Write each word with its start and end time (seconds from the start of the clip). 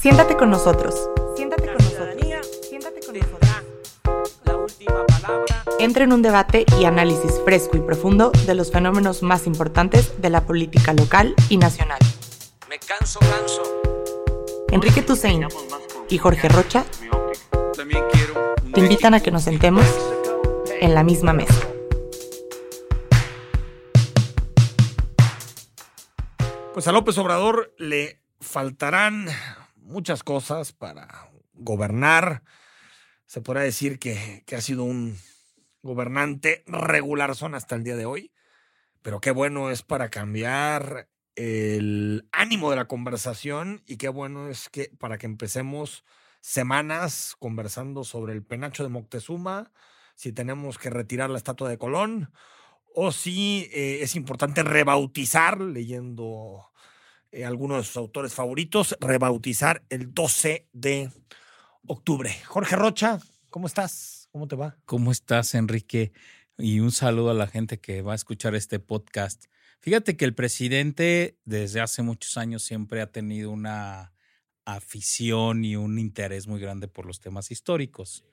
Siéntate 0.00 0.34
con 0.34 0.48
nosotros. 0.48 1.10
Siéntate 1.36 1.66
con 1.66 1.74
nosotros. 1.74 2.16
Siéntate 2.66 3.00
con 3.04 3.18
nosotros. 3.18 3.50
La 4.44 4.56
última 4.56 5.04
palabra. 5.04 5.62
Entra 5.78 6.04
en 6.04 6.14
un 6.14 6.22
debate 6.22 6.64
y 6.80 6.86
análisis 6.86 7.38
fresco 7.44 7.76
y 7.76 7.80
profundo 7.80 8.30
de 8.46 8.54
los 8.54 8.72
fenómenos 8.72 9.22
más 9.22 9.46
importantes 9.46 10.18
de 10.22 10.30
la 10.30 10.46
política 10.46 10.94
local 10.94 11.34
y 11.50 11.58
nacional. 11.58 11.98
Me 12.70 12.78
canso, 12.78 13.20
canso. 13.20 13.62
Enrique 14.70 15.02
Tusein 15.02 15.46
y 16.08 16.16
Jorge 16.16 16.48
Rocha 16.48 16.86
te 18.72 18.80
invitan 18.80 19.12
a 19.12 19.20
que 19.20 19.30
nos 19.30 19.42
sentemos 19.42 19.84
en 20.80 20.94
la 20.94 21.02
misma 21.02 21.34
mesa. 21.34 21.60
Pues 26.72 26.88
a 26.88 26.92
López 26.92 27.18
Obrador 27.18 27.74
le 27.76 28.22
faltarán 28.40 29.28
muchas 29.90 30.22
cosas 30.22 30.72
para 30.72 31.30
gobernar. 31.52 32.42
Se 33.26 33.40
podrá 33.40 33.62
decir 33.62 33.98
que, 33.98 34.42
que 34.46 34.56
ha 34.56 34.60
sido 34.60 34.84
un 34.84 35.18
gobernante 35.82 36.62
regular 36.66 37.34
son 37.34 37.54
hasta 37.54 37.74
el 37.74 37.84
día 37.84 37.96
de 37.96 38.06
hoy, 38.06 38.32
pero 39.02 39.20
qué 39.20 39.30
bueno 39.30 39.70
es 39.70 39.82
para 39.82 40.10
cambiar 40.10 41.08
el 41.36 42.28
ánimo 42.32 42.70
de 42.70 42.76
la 42.76 42.86
conversación 42.86 43.82
y 43.86 43.96
qué 43.96 44.08
bueno 44.08 44.48
es 44.48 44.68
que 44.68 44.90
para 44.98 45.18
que 45.18 45.26
empecemos 45.26 46.04
semanas 46.40 47.34
conversando 47.38 48.04
sobre 48.04 48.32
el 48.32 48.44
penacho 48.44 48.82
de 48.82 48.90
Moctezuma, 48.90 49.72
si 50.14 50.32
tenemos 50.32 50.78
que 50.78 50.90
retirar 50.90 51.30
la 51.30 51.38
estatua 51.38 51.68
de 51.68 51.78
Colón 51.78 52.32
o 52.94 53.12
si 53.12 53.70
eh, 53.72 54.02
es 54.02 54.16
importante 54.16 54.62
rebautizar, 54.62 55.60
leyendo 55.60 56.70
eh, 57.32 57.44
algunos 57.44 57.78
de 57.78 57.84
sus 57.84 57.96
autores 57.96 58.34
favoritos, 58.34 58.96
rebautizar 59.00 59.84
el 59.88 60.12
12 60.12 60.68
de 60.72 61.10
octubre. 61.86 62.34
Jorge 62.46 62.76
Rocha, 62.76 63.20
¿cómo 63.48 63.66
estás? 63.66 64.28
¿Cómo 64.32 64.48
te 64.48 64.56
va? 64.56 64.76
¿Cómo 64.84 65.12
estás, 65.12 65.54
Enrique? 65.54 66.12
Y 66.58 66.80
un 66.80 66.92
saludo 66.92 67.30
a 67.30 67.34
la 67.34 67.46
gente 67.46 67.80
que 67.80 68.02
va 68.02 68.12
a 68.12 68.16
escuchar 68.16 68.54
este 68.54 68.78
podcast. 68.78 69.46
Fíjate 69.80 70.16
que 70.16 70.24
el 70.24 70.34
presidente 70.34 71.38
desde 71.44 71.80
hace 71.80 72.02
muchos 72.02 72.36
años 72.36 72.62
siempre 72.62 73.00
ha 73.00 73.10
tenido 73.10 73.50
una 73.50 74.12
afición 74.64 75.64
y 75.64 75.76
un 75.76 75.98
interés 75.98 76.46
muy 76.46 76.60
grande 76.60 76.86
por 76.86 77.06
los 77.06 77.20
temas 77.20 77.50
históricos. 77.50 78.24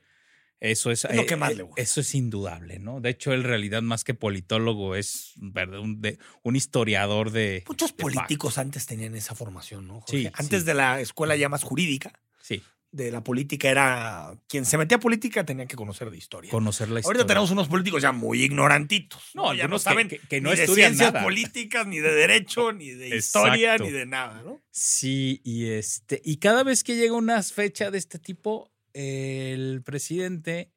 Eso 0.60 0.90
es, 0.92 1.06
Es 1.06 1.16
lo 1.16 1.26
que 1.26 1.36
eh, 1.36 1.38
más 1.38 1.52
eh, 1.52 1.56
le 1.56 1.64
gusta. 1.64 1.82
Eso 1.82 2.02
es 2.02 2.16
indudable, 2.16 2.80
¿no? 2.80 3.00
De 3.00 3.10
hecho, 3.12 3.32
él 3.34 3.42
en 3.42 3.46
realidad 3.48 3.82
más 3.84 4.04
que 4.04 4.14
politólogo 4.16 4.96
es 4.96 5.34
¿verdad? 5.36 5.80
Un, 5.80 6.02
de- 6.02 6.18
un 6.44 6.56
historiador 6.56 7.32
de 7.32 7.64
Muchos 7.68 7.96
de 7.96 8.02
políticos 8.02 8.58
antes 8.58 8.86
tenían 8.88 9.16
esa 9.16 9.36
formación, 9.36 9.88
¿no? 9.88 10.02
Jorge? 10.02 10.18
Sí, 10.24 10.30
antes 10.34 10.62
sí. 10.62 10.66
de 10.66 10.74
la 10.74 11.00
escuela 11.00 11.36
ya 11.36 11.48
más 11.50 11.64
jurídica, 11.64 12.12
Sí, 12.42 12.64
de 12.92 13.12
la 13.12 13.22
política 13.24 13.70
era 13.70 14.40
quien 14.48 14.66
se 14.66 14.78
metía 14.78 14.98
a 14.98 15.00
política 15.00 15.46
tenía 15.46 15.66
que 15.68 15.76
conocer 15.76 16.10
de 16.10 16.18
historia. 16.18 16.50
conocer 16.50 16.90
la 16.90 17.02
historia. 17.02 17.20
Ahorita 17.20 17.28
tenemos 17.28 17.52
unos 17.52 17.68
políticos 17.68 18.02
ya 18.02 18.12
muy 18.14 18.42
ignorantitos. 18.42 19.22
No, 19.36 19.54
ya 19.54 19.68
no 19.68 19.76
que- 19.76 19.82
saben 19.84 20.08
que- 20.08 20.20
que 20.20 20.42
no 20.42 20.50
ni 20.52 20.56
de 20.56 20.64
estudian 20.64 20.88
ciencias 20.96 21.14
nada. 21.14 21.24
políticas, 21.24 21.86
ni 21.86 22.00
de 22.00 22.12
derecho, 22.14 22.72
ni 22.74 22.90
de 22.90 23.16
historia, 23.16 23.74
Exacto. 23.76 23.84
ni 23.84 23.92
de 23.92 24.06
nada, 24.08 24.42
¿no? 24.42 24.60
Sí, 24.72 25.42
y 25.44 25.68
este, 25.70 26.20
y 26.26 26.38
cada 26.38 26.64
vez 26.64 26.84
que 26.84 26.96
llega 26.96 27.14
una 27.14 27.44
fecha 27.44 27.92
de 27.92 27.98
este 28.00 28.18
tipo, 28.18 28.72
el 28.98 29.84
presidente 29.84 30.72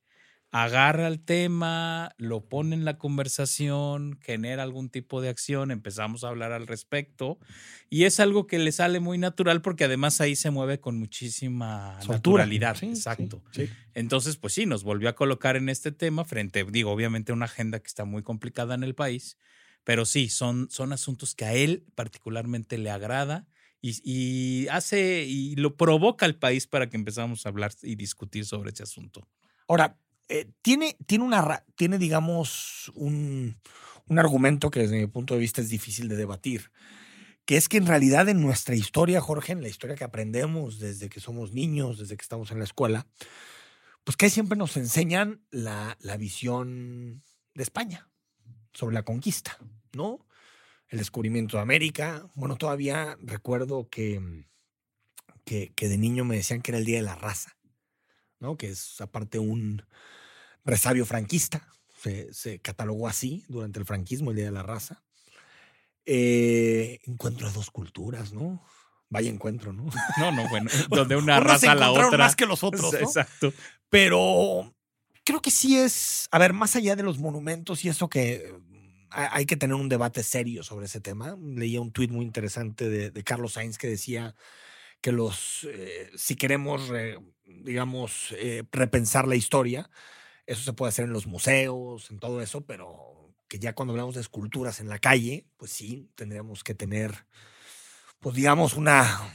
agarra 0.52 1.06
el 1.06 1.20
tema, 1.20 2.12
lo 2.18 2.48
pone 2.48 2.74
en 2.74 2.84
la 2.84 2.98
conversación, 2.98 4.18
genera 4.20 4.64
algún 4.64 4.90
tipo 4.90 5.20
de 5.20 5.28
acción, 5.28 5.70
empezamos 5.70 6.24
a 6.24 6.28
hablar 6.28 6.50
al 6.52 6.66
respecto, 6.66 7.38
y 7.88 8.04
es 8.04 8.18
algo 8.18 8.48
que 8.48 8.58
le 8.58 8.72
sale 8.72 8.98
muy 8.98 9.16
natural 9.16 9.62
porque 9.62 9.84
además 9.84 10.20
ahí 10.20 10.34
se 10.34 10.50
mueve 10.50 10.80
con 10.80 10.98
muchísima 10.98 11.98
Soltura. 12.00 12.16
naturalidad. 12.44 12.74
Sí, 12.74 12.86
sí, 12.86 12.92
exacto. 12.92 13.44
sí. 13.52 13.68
Entonces, 13.94 14.36
pues 14.36 14.52
sí, 14.52 14.66
nos 14.66 14.82
volvió 14.82 15.08
a 15.08 15.14
colocar 15.14 15.56
en 15.56 15.68
este 15.68 15.92
tema 15.92 16.24
frente, 16.24 16.64
digo, 16.64 16.90
obviamente 16.90 17.32
una 17.32 17.44
agenda 17.44 17.78
que 17.78 17.86
está 17.86 18.04
muy 18.04 18.22
complicada 18.24 18.74
en 18.74 18.82
el 18.82 18.96
país, 18.96 19.38
pero 19.84 20.04
sí, 20.04 20.28
son, 20.28 20.68
son 20.68 20.92
asuntos 20.92 21.36
que 21.36 21.44
a 21.44 21.54
él 21.54 21.84
particularmente 21.94 22.76
le 22.76 22.90
agrada 22.90 23.46
y, 23.82 24.68
hace 24.68 25.24
y 25.24 25.56
lo 25.56 25.76
provoca 25.76 26.26
al 26.26 26.36
país 26.36 26.66
para 26.66 26.88
que 26.88 26.96
empezamos 26.96 27.44
a 27.44 27.48
hablar 27.48 27.72
y 27.82 27.94
discutir 27.94 28.44
sobre 28.44 28.70
ese 28.70 28.82
asunto. 28.82 29.26
Ahora, 29.68 29.96
eh, 30.28 30.50
tiene, 30.62 30.96
tiene, 31.06 31.24
una, 31.24 31.64
tiene, 31.76 31.98
digamos, 31.98 32.92
un, 32.94 33.56
un 34.06 34.18
argumento 34.18 34.70
que 34.70 34.80
desde 34.80 35.00
mi 35.00 35.06
punto 35.06 35.34
de 35.34 35.40
vista 35.40 35.60
es 35.60 35.70
difícil 35.70 36.08
de 36.08 36.16
debatir, 36.16 36.70
que 37.44 37.56
es 37.56 37.68
que 37.68 37.78
en 37.78 37.86
realidad 37.86 38.28
en 38.28 38.40
nuestra 38.40 38.74
historia, 38.74 39.20
Jorge, 39.20 39.52
en 39.52 39.62
la 39.62 39.68
historia 39.68 39.96
que 39.96 40.04
aprendemos 40.04 40.78
desde 40.78 41.08
que 41.08 41.20
somos 41.20 41.52
niños, 41.52 41.98
desde 41.98 42.16
que 42.16 42.22
estamos 42.22 42.50
en 42.50 42.58
la 42.58 42.64
escuela, 42.64 43.06
pues 44.04 44.16
que 44.16 44.30
siempre 44.30 44.56
nos 44.56 44.76
enseñan 44.76 45.42
la, 45.50 45.96
la 46.00 46.16
visión 46.16 47.22
de 47.54 47.62
España 47.62 48.08
sobre 48.72 48.94
la 48.94 49.04
conquista, 49.04 49.58
¿no? 49.92 50.26
El 50.90 50.98
descubrimiento 50.98 51.56
de 51.56 51.62
América. 51.62 52.28
Bueno, 52.34 52.56
todavía 52.56 53.16
recuerdo 53.22 53.88
que, 53.88 54.44
que, 55.44 55.72
que 55.74 55.88
de 55.88 55.98
niño 55.98 56.24
me 56.24 56.36
decían 56.36 56.60
que 56.60 56.72
era 56.72 56.78
el 56.78 56.84
Día 56.84 56.98
de 56.98 57.04
la 57.04 57.14
Raza. 57.16 57.56
¿no? 58.40 58.56
que 58.56 58.70
es 58.70 59.00
aparte 59.00 59.38
un 59.38 59.82
resabio 60.64 61.06
franquista, 61.06 61.68
se, 62.02 62.32
se 62.32 62.58
catalogó 62.58 63.06
así 63.06 63.44
durante 63.48 63.78
el 63.78 63.84
franquismo, 63.84 64.30
el 64.30 64.36
Día 64.36 64.46
de 64.46 64.52
la 64.52 64.62
Raza. 64.62 65.02
Eh, 66.06 66.98
encuentro 67.04 67.46
de 67.46 67.52
dos 67.52 67.70
culturas, 67.70 68.32
¿no? 68.32 68.64
Vaya 69.10 69.30
encuentro, 69.30 69.72
¿no? 69.72 69.88
No, 70.18 70.32
no, 70.32 70.48
bueno, 70.48 70.70
donde 70.88 71.16
una 71.16 71.38
Unos 71.38 71.52
raza 71.52 71.72
a 71.72 71.74
la 71.74 71.92
otra. 71.92 72.18
más 72.18 72.34
que 72.34 72.46
los 72.46 72.64
otros, 72.64 72.92
¿no? 72.92 72.98
Exacto. 72.98 73.52
Pero 73.90 74.74
creo 75.24 75.42
que 75.42 75.50
sí 75.50 75.78
es, 75.78 76.26
a 76.30 76.38
ver, 76.38 76.54
más 76.54 76.74
allá 76.74 76.96
de 76.96 77.02
los 77.02 77.18
monumentos 77.18 77.84
y 77.84 77.90
eso 77.90 78.08
que 78.08 78.54
mm, 78.68 78.69
hay 79.10 79.46
que 79.46 79.56
tener 79.56 79.74
un 79.74 79.88
debate 79.88 80.22
serio 80.22 80.62
sobre 80.62 80.86
ese 80.86 81.00
tema. 81.00 81.36
Leía 81.42 81.80
un 81.80 81.92
tuit 81.92 82.10
muy 82.10 82.24
interesante 82.24 82.88
de, 82.88 83.24
Carlos 83.24 83.54
Sainz 83.54 83.78
que 83.78 83.88
decía 83.88 84.34
que 85.00 85.12
los, 85.12 85.66
eh, 85.70 86.10
si 86.16 86.36
queremos, 86.36 86.88
re- 86.88 87.18
digamos, 87.44 88.34
eh, 88.38 88.64
repensar 88.72 89.26
la 89.26 89.36
historia, 89.36 89.90
eso 90.46 90.62
se 90.62 90.72
puede 90.72 90.90
hacer 90.90 91.06
en 91.06 91.12
los 91.12 91.26
museos, 91.26 92.10
en 92.10 92.18
todo 92.18 92.42
eso, 92.42 92.66
pero 92.66 93.34
que 93.48 93.58
ya 93.58 93.74
cuando 93.74 93.92
hablamos 93.92 94.14
de 94.14 94.20
esculturas 94.22 94.80
en 94.80 94.88
la 94.88 94.98
calle, 94.98 95.46
pues 95.56 95.72
sí, 95.72 96.10
tendríamos 96.14 96.64
que 96.64 96.74
tener, 96.74 97.26
pues 98.20 98.36
digamos, 98.36 98.74
una, 98.74 99.32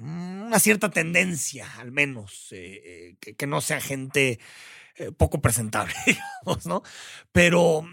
una 0.00 0.58
cierta 0.58 0.90
tendencia, 0.90 1.68
al 1.78 1.92
menos, 1.92 2.48
eh, 2.52 3.16
que, 3.20 3.34
que 3.34 3.46
no 3.46 3.60
sea 3.60 3.80
gente 3.80 4.40
poco 5.16 5.40
presentable, 5.40 5.94
digamos, 6.06 6.66
¿no? 6.66 6.82
Pero 7.32 7.84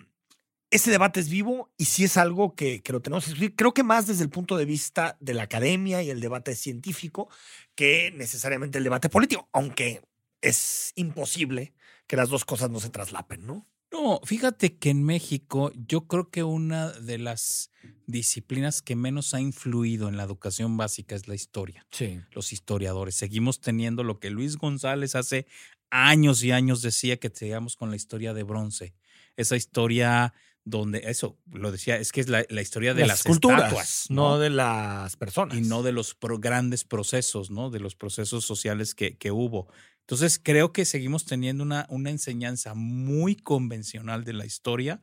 ese 0.71 0.91
debate 0.91 1.19
es 1.19 1.29
vivo 1.29 1.71
y 1.77 1.85
sí 1.85 2.03
es 2.03 2.17
algo 2.17 2.55
que, 2.55 2.81
que 2.81 2.91
lo 2.93 3.01
tenemos 3.01 3.25
que 3.25 3.31
discutir. 3.31 3.55
Creo 3.55 3.73
que 3.73 3.83
más 3.83 4.07
desde 4.07 4.23
el 4.23 4.29
punto 4.29 4.57
de 4.57 4.65
vista 4.65 5.17
de 5.19 5.33
la 5.33 5.43
academia 5.43 6.03
y 6.03 6.09
el 6.09 6.21
debate 6.21 6.55
científico 6.55 7.29
que 7.75 8.11
necesariamente 8.15 8.77
el 8.77 8.83
debate 8.83 9.09
político, 9.09 9.49
aunque 9.51 10.01
es 10.41 10.91
imposible 10.95 11.73
que 12.07 12.15
las 12.15 12.29
dos 12.29 12.45
cosas 12.45 12.69
no 12.69 12.79
se 12.79 12.89
traslapen, 12.89 13.45
¿no? 13.45 13.67
No, 13.91 14.21
fíjate 14.23 14.77
que 14.77 14.91
en 14.91 15.03
México 15.03 15.71
yo 15.87 16.01
creo 16.01 16.29
que 16.29 16.43
una 16.43 16.91
de 16.91 17.17
las 17.17 17.71
disciplinas 18.05 18.81
que 18.83 18.95
menos 18.95 19.33
ha 19.33 19.41
influido 19.41 20.09
en 20.09 20.17
la 20.17 20.23
educación 20.23 20.77
básica 20.77 21.15
es 21.15 21.27
la 21.27 21.33
historia. 21.33 21.87
Sí. 21.91 22.21
Los 22.31 22.53
historiadores. 22.53 23.15
Seguimos 23.15 23.61
teniendo 23.61 24.03
lo 24.03 24.19
que 24.19 24.29
Luis 24.29 24.57
González 24.57 25.15
hace 25.15 25.47
años 25.89 26.43
y 26.43 26.51
años 26.51 26.83
decía 26.83 27.17
que 27.17 27.31
teníamos 27.31 27.75
con 27.75 27.89
la 27.89 27.95
historia 27.95 28.33
de 28.35 28.43
bronce. 28.43 28.93
Esa 29.35 29.55
historia 29.55 30.33
donde, 30.69 31.01
eso 31.05 31.37
lo 31.51 31.71
decía, 31.71 31.97
es 31.97 32.11
que 32.11 32.21
es 32.21 32.29
la, 32.29 32.45
la 32.49 32.61
historia 32.61 32.93
de 32.93 33.07
las, 33.07 33.19
esculturas, 33.19 33.63
estatuas, 33.63 34.05
no 34.09 34.39
de 34.39 34.49
las 34.49 35.15
personas. 35.17 35.57
y 35.57 35.61
no 35.61 35.83
de 35.83 35.91
los 35.91 36.15
pro- 36.15 36.39
grandes 36.39 36.83
procesos, 36.83 37.51
¿no? 37.51 37.69
De 37.69 37.79
los 37.79 37.95
procesos 37.95 38.45
sociales 38.45 38.95
que, 38.95 39.17
que 39.17 39.31
hubo. 39.31 39.67
Entonces, 40.01 40.39
creo 40.41 40.73
que 40.73 40.85
seguimos 40.85 41.25
teniendo 41.25 41.63
una, 41.63 41.85
una 41.89 42.09
enseñanza 42.09 42.73
muy 42.73 43.35
convencional 43.35 44.23
de 44.23 44.33
la 44.33 44.45
historia 44.45 45.01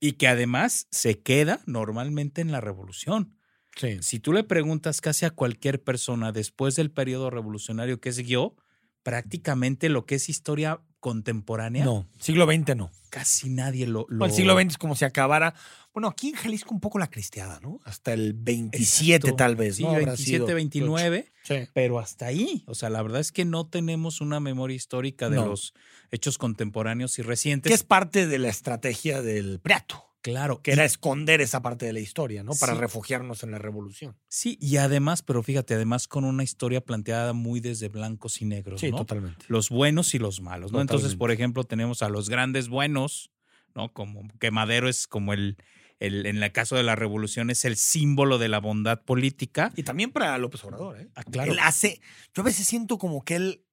y 0.00 0.12
que 0.12 0.28
además 0.28 0.86
se 0.90 1.20
queda 1.20 1.60
normalmente 1.66 2.40
en 2.40 2.52
la 2.52 2.60
revolución. 2.60 3.34
Sí. 3.76 3.98
Si 4.00 4.20
tú 4.20 4.32
le 4.32 4.44
preguntas 4.44 5.00
casi 5.00 5.24
a 5.26 5.30
cualquier 5.30 5.82
persona 5.82 6.32
después 6.32 6.76
del 6.76 6.90
periodo 6.90 7.30
revolucionario 7.30 8.00
que 8.00 8.12
siguió, 8.12 8.54
prácticamente 9.02 9.88
lo 9.88 10.04
que 10.06 10.16
es 10.16 10.28
historia 10.28 10.80
contemporánea, 11.00 11.84
No, 11.84 12.06
siglo 12.18 12.46
XX 12.46 12.76
no. 12.76 12.90
casi 13.10 13.50
nadie 13.50 13.86
lo... 13.86 14.06
el 14.22 14.30
siglo 14.32 14.54
XX 14.58 14.70
es 14.72 14.78
como 14.78 14.94
si 14.96 15.04
acabara. 15.04 15.54
Bueno, 15.94 16.08
aquí 16.08 16.28
en 16.28 16.34
Jalisco 16.36 16.72
un 16.74 16.80
poco 16.80 16.98
la 16.98 17.08
cristiada, 17.10 17.58
¿no? 17.60 17.80
Hasta 17.84 18.12
el 18.12 18.34
27 18.34 19.16
Exacto. 19.16 19.36
tal 19.36 19.56
vez, 19.56 19.76
Sí, 19.76 19.82
¿no? 19.82 19.90
Habrá 19.90 20.04
27, 20.06 20.44
sido. 20.44 20.54
29. 20.54 21.32
Sí. 21.42 21.54
pero 21.72 21.98
hasta 21.98 22.26
ahí. 22.26 22.62
O 22.66 22.74
sea, 22.74 22.90
la 22.90 23.02
verdad 23.02 23.20
es 23.20 23.32
que 23.32 23.44
no 23.44 23.66
tenemos 23.66 24.20
una 24.20 24.38
memoria 24.38 24.76
histórica 24.76 25.28
de 25.30 25.36
No. 25.36 25.46
los 25.46 25.72
hechos 26.10 26.36
contemporáneos 26.38 27.18
y 27.18 27.22
recientes. 27.22 27.70
Que 27.70 27.74
es 27.74 27.82
parte 27.84 28.26
de 28.26 28.38
la 28.38 28.48
estrategia 28.48 29.22
del 29.22 29.58
Priato. 29.60 30.04
Claro. 30.20 30.60
que 30.62 30.72
era 30.72 30.84
esconder 30.84 31.40
esa 31.40 31.62
parte 31.62 31.86
de 31.86 31.92
la 31.92 32.00
historia, 32.00 32.42
¿no? 32.42 32.52
Para 32.58 32.74
Sí. 32.74 32.80
refugiarnos 32.80 33.42
en 33.44 33.52
la 33.52 33.58
revolución. 33.58 34.16
Sí, 34.28 34.58
y 34.60 34.76
además, 34.78 35.22
pero 35.22 35.42
fíjate, 35.42 35.74
además 35.74 36.08
con 36.08 36.24
una 36.24 36.42
historia 36.42 36.80
planteada 36.84 37.32
muy 37.32 37.60
desde 37.60 37.88
blancos 37.88 38.42
y 38.42 38.44
negros, 38.44 38.80
Sí, 38.80 38.90
¿no? 38.90 38.98
totalmente. 38.98 39.44
Los 39.48 39.68
buenos 39.70 40.14
y 40.14 40.18
los 40.18 40.40
malos, 40.40 40.72
¿no? 40.72 40.80
Entonces, 40.80 41.14
por 41.14 41.30
ejemplo, 41.30 41.64
tenemos 41.64 42.02
a 42.02 42.08
los 42.08 42.28
grandes 42.28 42.68
buenos, 42.68 43.30
¿no? 43.74 43.92
Como 43.92 44.26
que 44.40 44.50
Madero 44.50 44.88
es 44.88 45.06
como 45.06 45.32
el, 45.32 45.56
el 46.00 46.26
en 46.26 46.42
el 46.42 46.52
caso 46.52 46.74
de 46.76 46.82
la 46.82 46.96
revolución, 46.96 47.48
es 47.50 47.64
el 47.64 47.76
símbolo 47.76 48.38
de 48.38 48.48
la 48.48 48.58
bondad 48.58 49.02
política. 49.04 49.72
Y 49.76 49.84
también 49.84 50.10
para 50.10 50.36
López 50.38 50.64
Obrador, 50.64 51.00
¿eh? 51.00 51.08
Ah, 51.14 51.22
claro. 51.22 51.52
Él 51.52 51.58
hace. 51.60 52.00
Yo 52.34 52.42
a 52.42 52.44
veces 52.44 52.66
siento 52.66 52.98
como 52.98 53.24
que 53.24 53.36
él 53.36 53.64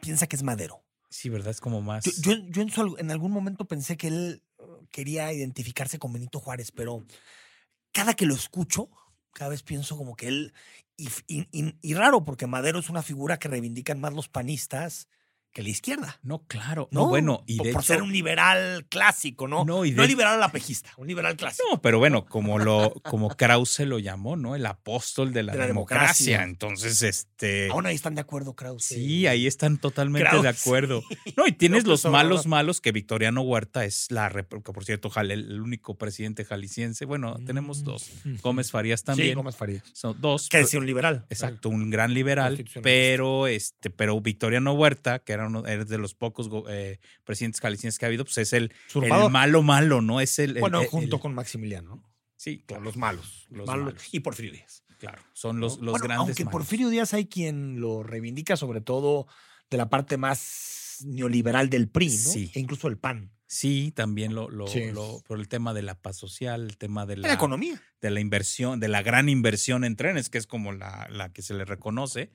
piensa 0.00 0.26
que 0.26 0.36
es 0.36 0.42
Madero. 0.42 0.84
Sí, 1.10 1.28
¿verdad? 1.28 1.50
Es 1.50 1.60
como 1.60 1.82
más. 1.82 2.04
Yo, 2.04 2.32
yo- 2.32 2.42
yo 2.48 2.62
en, 2.62 2.70
su 2.70 2.96
en 2.98 3.10
algún 3.10 3.32
momento 3.32 3.66
pensé 3.66 3.96
que 3.96 4.08
él 4.08 4.42
quería 4.92 5.32
identificarse 5.32 5.98
con 5.98 6.12
Benito 6.12 6.38
Juárez, 6.38 6.70
pero 6.70 7.04
cada 7.90 8.14
que 8.14 8.26
lo 8.26 8.34
escucho, 8.34 8.88
cada 9.32 9.50
vez 9.50 9.62
pienso 9.64 9.96
como 9.96 10.14
que 10.14 10.28
él. 10.28 10.54
Y, 10.96 11.94
raro, 11.94 12.24
porque 12.24 12.46
Madero 12.46 12.78
es 12.78 12.88
una 12.88 13.02
figura 13.02 13.38
que 13.38 13.48
reivindican 13.48 13.98
más 13.98 14.12
los 14.12 14.28
panistas 14.28 15.08
que 15.52 15.62
la 15.62 15.68
izquierda. 15.68 16.18
No, 16.22 16.44
claro. 16.46 16.88
¿no? 16.90 17.02
No, 17.02 17.08
bueno, 17.08 17.44
y 17.46 17.56
por, 17.58 17.66
de 17.66 17.72
por 17.74 17.82
hecho. 17.82 17.92
ser 17.94 18.02
un 18.02 18.10
liberal 18.12 18.86
clásico, 18.88 19.46
¿no? 19.48 19.64
No, 19.64 19.84
y 19.84 19.92
no 19.92 20.02
de- 20.02 20.08
liberal 20.08 20.42
apejista, 20.42 20.90
un 20.96 21.06
liberal 21.06 21.36
clásico. 21.36 21.68
No, 21.70 21.82
pero 21.82 21.98
bueno, 21.98 22.24
como 22.24 22.58
lo, 22.58 22.94
como 23.02 23.28
Krause 23.36 23.80
lo 23.80 23.98
llamó, 23.98 24.36
¿no? 24.36 24.56
El 24.56 24.64
apóstol 24.66 25.32
de 25.32 25.42
la, 25.42 25.52
De 25.52 25.58
la 25.58 25.66
democracia. 25.66 26.38
democracia. 26.38 26.42
Entonces, 26.44 27.02
este. 27.02 27.68
Aún 27.70 27.86
ahí 27.86 27.94
están 27.94 28.14
de 28.14 28.20
acuerdo, 28.22 28.54
Krause. 28.54 28.84
Sí, 28.84 29.26
ahí 29.26 29.46
están 29.46 29.78
totalmente 29.78 30.40
de 30.40 30.48
acuerdo. 30.48 31.02
No, 31.36 31.46
y 31.46 31.52
tienes 31.52 31.84
los 31.86 32.04
malos, 32.06 32.46
malos, 32.46 32.80
que 32.80 32.92
Victoriano 32.92 33.42
Huerta 33.42 33.84
es 33.84 34.10
la, 34.10 34.30
que 34.30 34.44
por 34.44 34.84
cierto, 34.84 35.10
jale- 35.10 35.34
el 35.34 35.60
único 35.60 35.96
presidente 35.98 36.44
jalisciense. 36.44 37.04
Bueno, 37.04 37.36
tenemos 37.44 37.84
dos. 37.84 38.10
Mm. 38.24 38.36
Gómez 38.42 38.70
Farías 38.70 39.00
Sí, 39.00 39.06
también. 39.06 39.34
Gómez 39.34 39.56
Farías. 39.56 39.82
Son 39.92 40.18
dos. 40.20 40.48
Que 40.48 40.58
decía 40.58 40.78
un 40.80 40.86
liberal. 40.86 41.26
Exacto, 41.30 41.68
un 41.68 41.90
gran 41.90 42.14
liberal, 42.14 42.64
pero 42.82 43.46
este, 43.46 43.90
pero 43.90 44.20
Victoriano 44.20 44.72
Huerta, 44.72 45.18
que 45.18 45.32
era 45.32 45.41
uno 45.46 45.66
era 45.66 45.84
de 45.84 45.98
los 45.98 46.14
pocos 46.14 46.48
eh, 46.68 46.98
presidentes 47.24 47.60
jaliscienses 47.60 47.98
que 47.98 48.04
ha 48.06 48.08
habido, 48.08 48.24
pues 48.24 48.38
es 48.38 48.52
el, 48.52 48.72
malo 49.30 49.62
malo, 49.62 50.00
¿no? 50.02 50.20
Es 50.20 50.38
el, 50.38 50.56
el- 50.56 50.60
Bueno, 50.60 50.80
el- 50.82 50.88
junto 50.88 51.20
con 51.20 51.34
Maximiliano. 51.34 51.96
¿no? 51.96 52.12
sí, 52.36 52.64
claro, 52.66 52.82
los 52.82 52.96
malos. 52.96 53.46
Los 53.50 53.66
malos. 53.66 53.84
malos. 53.86 54.08
Y 54.12 54.20
Porfirio 54.20 54.52
Díaz. 54.52 54.84
claro, 54.98 55.22
son 55.32 55.60
los, 55.60 55.78
los 55.78 55.92
Bueno, 55.92 56.04
grandes. 56.04 56.18
Aunque 56.28 56.44
malos. 56.44 56.52
Porfirio 56.58 56.88
Díaz 56.88 57.14
hay 57.14 57.26
quien 57.26 57.80
lo 57.80 58.02
reivindica, 58.02 58.56
sobre 58.56 58.80
todo 58.80 59.26
de 59.70 59.76
la 59.76 59.88
parte 59.88 60.16
más 60.16 60.98
neoliberal 61.04 61.70
del 61.70 61.88
PRI, 61.88 62.06
¿no? 62.08 62.12
Sí. 62.14 62.50
E 62.54 62.60
incluso 62.60 62.88
el 62.88 62.98
PAN. 62.98 63.30
Sí, 63.46 63.92
también 63.94 64.34
lo, 64.34 64.48
lo, 64.50 64.66
Sí. 64.66 64.90
lo- 64.92 65.20
por 65.26 65.38
el 65.38 65.46
tema 65.46 65.74
de 65.74 65.82
la 65.82 65.94
paz 66.00 66.16
social, 66.16 66.62
el 66.64 66.78
tema 66.78 67.04
de 67.06 67.16
La, 67.18 67.28
la, 67.28 67.34
economía. 67.34 67.82
de 68.00 68.10
la 68.10 68.20
inversión, 68.20 68.80
de 68.80 68.88
la 68.88 69.02
gran 69.02 69.28
inversión 69.28 69.84
en 69.84 69.94
trenes, 69.96 70.30
que 70.30 70.38
es 70.38 70.46
como 70.46 70.72
la, 70.72 71.06
la 71.10 71.32
que 71.32 71.42
se 71.42 71.52
le 71.54 71.64
reconoce. 71.66 72.30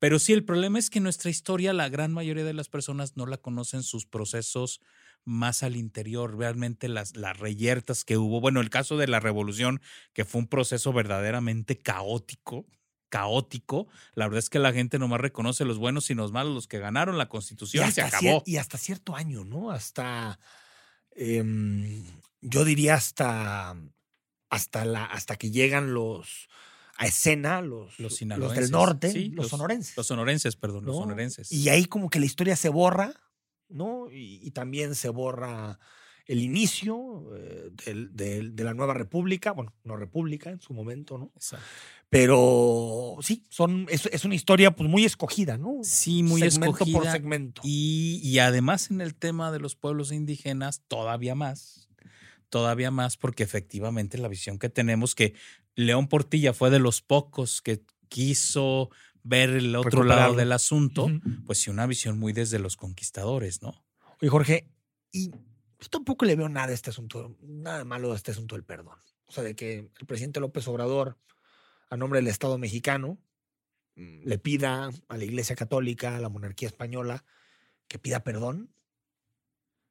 Pero 0.00 0.18
sí, 0.18 0.32
el 0.32 0.44
problema 0.44 0.78
es 0.78 0.88
que 0.90 0.98
nuestra 0.98 1.30
historia, 1.30 1.72
la 1.74 1.90
gran 1.90 2.12
mayoría 2.12 2.42
de 2.42 2.54
las 2.54 2.70
personas 2.70 3.16
no 3.16 3.26
la 3.26 3.36
conocen 3.36 3.82
sus 3.82 4.06
procesos 4.06 4.80
más 5.24 5.62
al 5.62 5.76
interior, 5.76 6.38
realmente 6.38 6.88
las, 6.88 7.16
las 7.16 7.38
reyertas 7.38 8.04
que 8.04 8.16
hubo. 8.16 8.40
Bueno, 8.40 8.62
el 8.62 8.70
caso 8.70 8.96
de 8.96 9.06
la 9.06 9.20
revolución, 9.20 9.82
que 10.14 10.24
fue 10.24 10.40
un 10.40 10.48
proceso 10.48 10.94
verdaderamente 10.94 11.78
caótico, 11.78 12.66
caótico. 13.10 13.88
La 14.14 14.26
verdad 14.26 14.38
es 14.38 14.48
que 14.48 14.58
la 14.58 14.72
gente 14.72 14.98
nomás 14.98 15.20
reconoce 15.20 15.66
los 15.66 15.76
buenos 15.76 16.08
y 16.08 16.14
los 16.14 16.32
malos, 16.32 16.54
los 16.54 16.66
que 16.66 16.78
ganaron 16.78 17.18
la 17.18 17.28
constitución 17.28 17.86
y, 17.86 17.92
se 17.92 18.00
acabó. 18.00 18.42
y 18.46 18.56
hasta 18.56 18.78
cierto 18.78 19.14
año, 19.14 19.44
¿no? 19.44 19.70
Hasta, 19.70 20.38
em, 21.10 22.06
yo 22.40 22.64
diría 22.64 22.94
hasta, 22.94 23.76
hasta, 24.48 24.84
la, 24.86 25.04
hasta 25.04 25.36
que 25.36 25.50
llegan 25.50 25.92
los 25.92 26.48
a 27.02 27.06
escena, 27.06 27.62
los, 27.62 27.98
Los 27.98 28.20
los 28.20 28.54
del 28.54 28.70
norte, 28.70 29.10
Sí, 29.10 29.30
los, 29.30 29.48
sonorenses. 29.48 29.96
Los 29.96 30.06
sonorenses, 30.06 30.56
perdón, 30.56 30.84
los 30.84 30.94
¿no? 30.96 31.02
sonorenses. 31.02 31.50
Y 31.50 31.68
ahí 31.70 31.86
como 31.86 32.10
que 32.10 32.20
la 32.20 32.26
historia 32.26 32.56
se 32.56 32.68
borra, 32.68 33.14
¿no? 33.68 34.10
Y, 34.12 34.40
y 34.42 34.50
también 34.50 34.94
se 34.94 35.08
borra 35.08 35.78
el 36.26 36.40
inicio 36.42 37.24
eh, 37.36 37.70
del- 37.86 38.14
del- 38.14 38.54
de 38.54 38.64
la 38.64 38.74
nueva 38.74 38.92
república, 38.94 39.52
bueno, 39.52 39.72
no 39.82 39.96
república 39.96 40.50
en 40.50 40.60
su 40.60 40.74
momento, 40.74 41.16
¿no? 41.16 41.32
Exacto. 41.34 41.64
Pero 42.10 43.16
sí, 43.22 43.46
son, 43.48 43.86
es, 43.88 44.04
es 44.06 44.24
una 44.26 44.34
historia 44.34 44.72
pues 44.76 44.90
muy 44.90 45.04
escogida, 45.06 45.56
¿no? 45.56 45.78
Sí, 45.82 46.22
muy 46.22 46.40
segmento 46.42 46.78
por 46.78 46.88
escogida. 46.88 47.12
segmento. 47.12 47.62
Y, 47.64 48.20
y 48.22 48.40
además 48.40 48.90
en 48.90 49.00
el 49.00 49.14
tema 49.14 49.50
de 49.50 49.58
los 49.60 49.74
pueblos 49.74 50.12
indígenas, 50.12 50.82
todavía 50.86 51.34
más, 51.34 51.79
todavía 52.50 52.90
más, 52.90 53.16
porque 53.16 53.42
efectivamente 53.42 54.18
la 54.18 54.28
visión 54.28 54.58
que 54.58 54.68
tenemos, 54.68 55.14
que 55.14 55.34
León 55.74 56.08
Portilla 56.08 56.52
fue 56.52 56.70
de 56.70 56.78
los 56.78 57.00
pocos 57.00 57.62
que 57.62 57.82
quiso 58.08 58.90
ver 59.22 59.50
el 59.50 59.74
otro 59.76 60.04
lado 60.04 60.34
del 60.34 60.52
asunto, 60.52 61.08
pues 61.46 61.60
sí, 61.60 61.70
una 61.70 61.86
visión 61.86 62.18
muy 62.18 62.32
desde 62.32 62.58
los 62.58 62.76
conquistadores, 62.76 63.62
¿no? 63.62 63.84
Oye, 64.20 64.28
Jorge, 64.28 64.70
y 65.12 65.30
yo 65.30 65.88
tampoco 65.90 66.24
le 66.24 66.36
veo 66.36 66.48
nada 66.48 66.68
a 66.68 66.74
este 66.74 66.90
asunto, 66.90 67.36
nada 67.42 67.84
malo 67.84 68.12
a 68.12 68.16
este 68.16 68.32
asunto 68.32 68.54
del 68.54 68.64
perdón. 68.64 68.98
O 69.26 69.32
sea, 69.32 69.44
de 69.44 69.54
que 69.54 69.90
el 69.98 70.06
presidente 70.06 70.40
López 70.40 70.66
Obrador, 70.68 71.16
a 71.88 71.96
nombre 71.96 72.18
del 72.18 72.26
Estado 72.26 72.58
mexicano, 72.58 73.18
mm, 73.96 74.22
le 74.24 74.38
pida 74.38 74.90
a 75.08 75.16
la 75.16 75.24
Iglesia 75.24 75.56
Católica, 75.56 76.16
a 76.16 76.20
la 76.20 76.28
monarquía 76.28 76.68
española, 76.68 77.24
que 77.88 77.98
pida 77.98 78.24
perdón. 78.24 78.74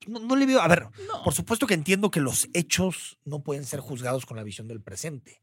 No, 0.08 0.20
no 0.20 0.36
le 0.36 0.46
veo, 0.46 0.62
a 0.62 0.68
ver, 0.68 0.88
No, 1.08 1.24
por 1.24 1.34
supuesto 1.34 1.68
que 1.68 1.74
entiendo 1.74 2.10
que 2.10 2.22
los 2.22 2.48
hechos 2.54 3.18
no 3.26 3.44
pueden 3.44 3.66
ser 3.66 3.80
juzgados 3.82 4.26
con 4.26 4.38
la 4.38 4.44
visión 4.44 4.68
del 4.68 4.82
presente 4.82 5.42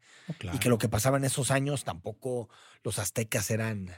y 0.53 0.59
que 0.59 0.69
lo 0.69 0.79
que 0.79 0.89
pasaba 0.89 1.19
en 1.19 1.25
esos 1.25 1.51
años 1.51 1.85
tampoco 1.85 2.49
los 2.83 2.99
aztecas 2.99 3.51
eran 3.51 3.91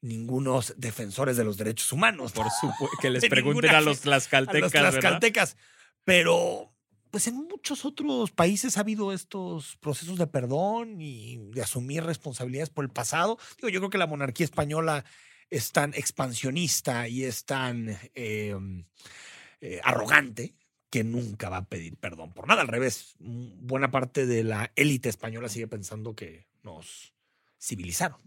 ningunos 0.00 0.74
defensores 0.76 1.36
de 1.36 1.44
los 1.44 1.56
derechos 1.56 1.92
humanos. 1.92 2.32
por 2.32 2.46
supuesto, 2.60 2.96
que 3.00 3.10
les 3.10 3.26
pregunten 3.26 3.70
ninguna 3.70 3.78
a 3.78 3.80
los 3.80 3.98
a 4.00 4.02
tlaxcaltecas, 4.02 4.60
los 4.60 4.72
¿verdad? 4.72 4.90
tlaxcaltecas. 4.90 5.56
Pero, 6.04 6.74
pues 7.10 7.26
en 7.28 7.36
muchos 7.36 7.84
otros 7.84 8.30
países 8.30 8.76
ha 8.76 8.80
habido 8.80 9.12
estos 9.12 9.76
procesos 9.78 10.18
de 10.18 10.26
perdón 10.26 11.00
y 11.00 11.38
de 11.52 11.62
asumir 11.62 12.04
responsabilidades 12.04 12.70
por 12.70 12.84
el 12.84 12.90
pasado. 12.90 13.38
Digo, 13.56 13.70
yo 13.70 13.80
creo 13.80 13.90
que 13.90 13.98
la 13.98 14.06
monarquía 14.06 14.44
española 14.44 15.04
es 15.50 15.72
tan 15.72 15.94
expansionista 15.94 17.08
y 17.08 17.24
es 17.24 17.44
tan 17.44 17.96
eh, 18.14 18.56
eh, 19.66 19.80
arrogante 19.82 20.54
que 20.90 21.04
nunca 21.04 21.48
va 21.48 21.56
a 21.56 21.64
pedir 21.64 21.96
perdón 21.96 22.32
por 22.34 22.46
nada. 22.46 22.60
Al 22.60 22.68
revés, 22.68 23.14
mm, 23.18 23.66
buena 23.66 23.90
parte 23.90 24.26
de 24.26 24.44
la 24.44 24.70
élite 24.76 25.08
española 25.08 25.48
sigue 25.48 25.66
pensando 25.66 26.14
que 26.14 26.46
nos 26.62 27.14
civilizaron, 27.60 28.20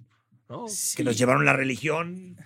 ¿no? 0.50 0.66
Que 0.96 1.04
nos 1.04 1.18
llevaron 1.18 1.46
la 1.46 1.54
religión 1.54 2.38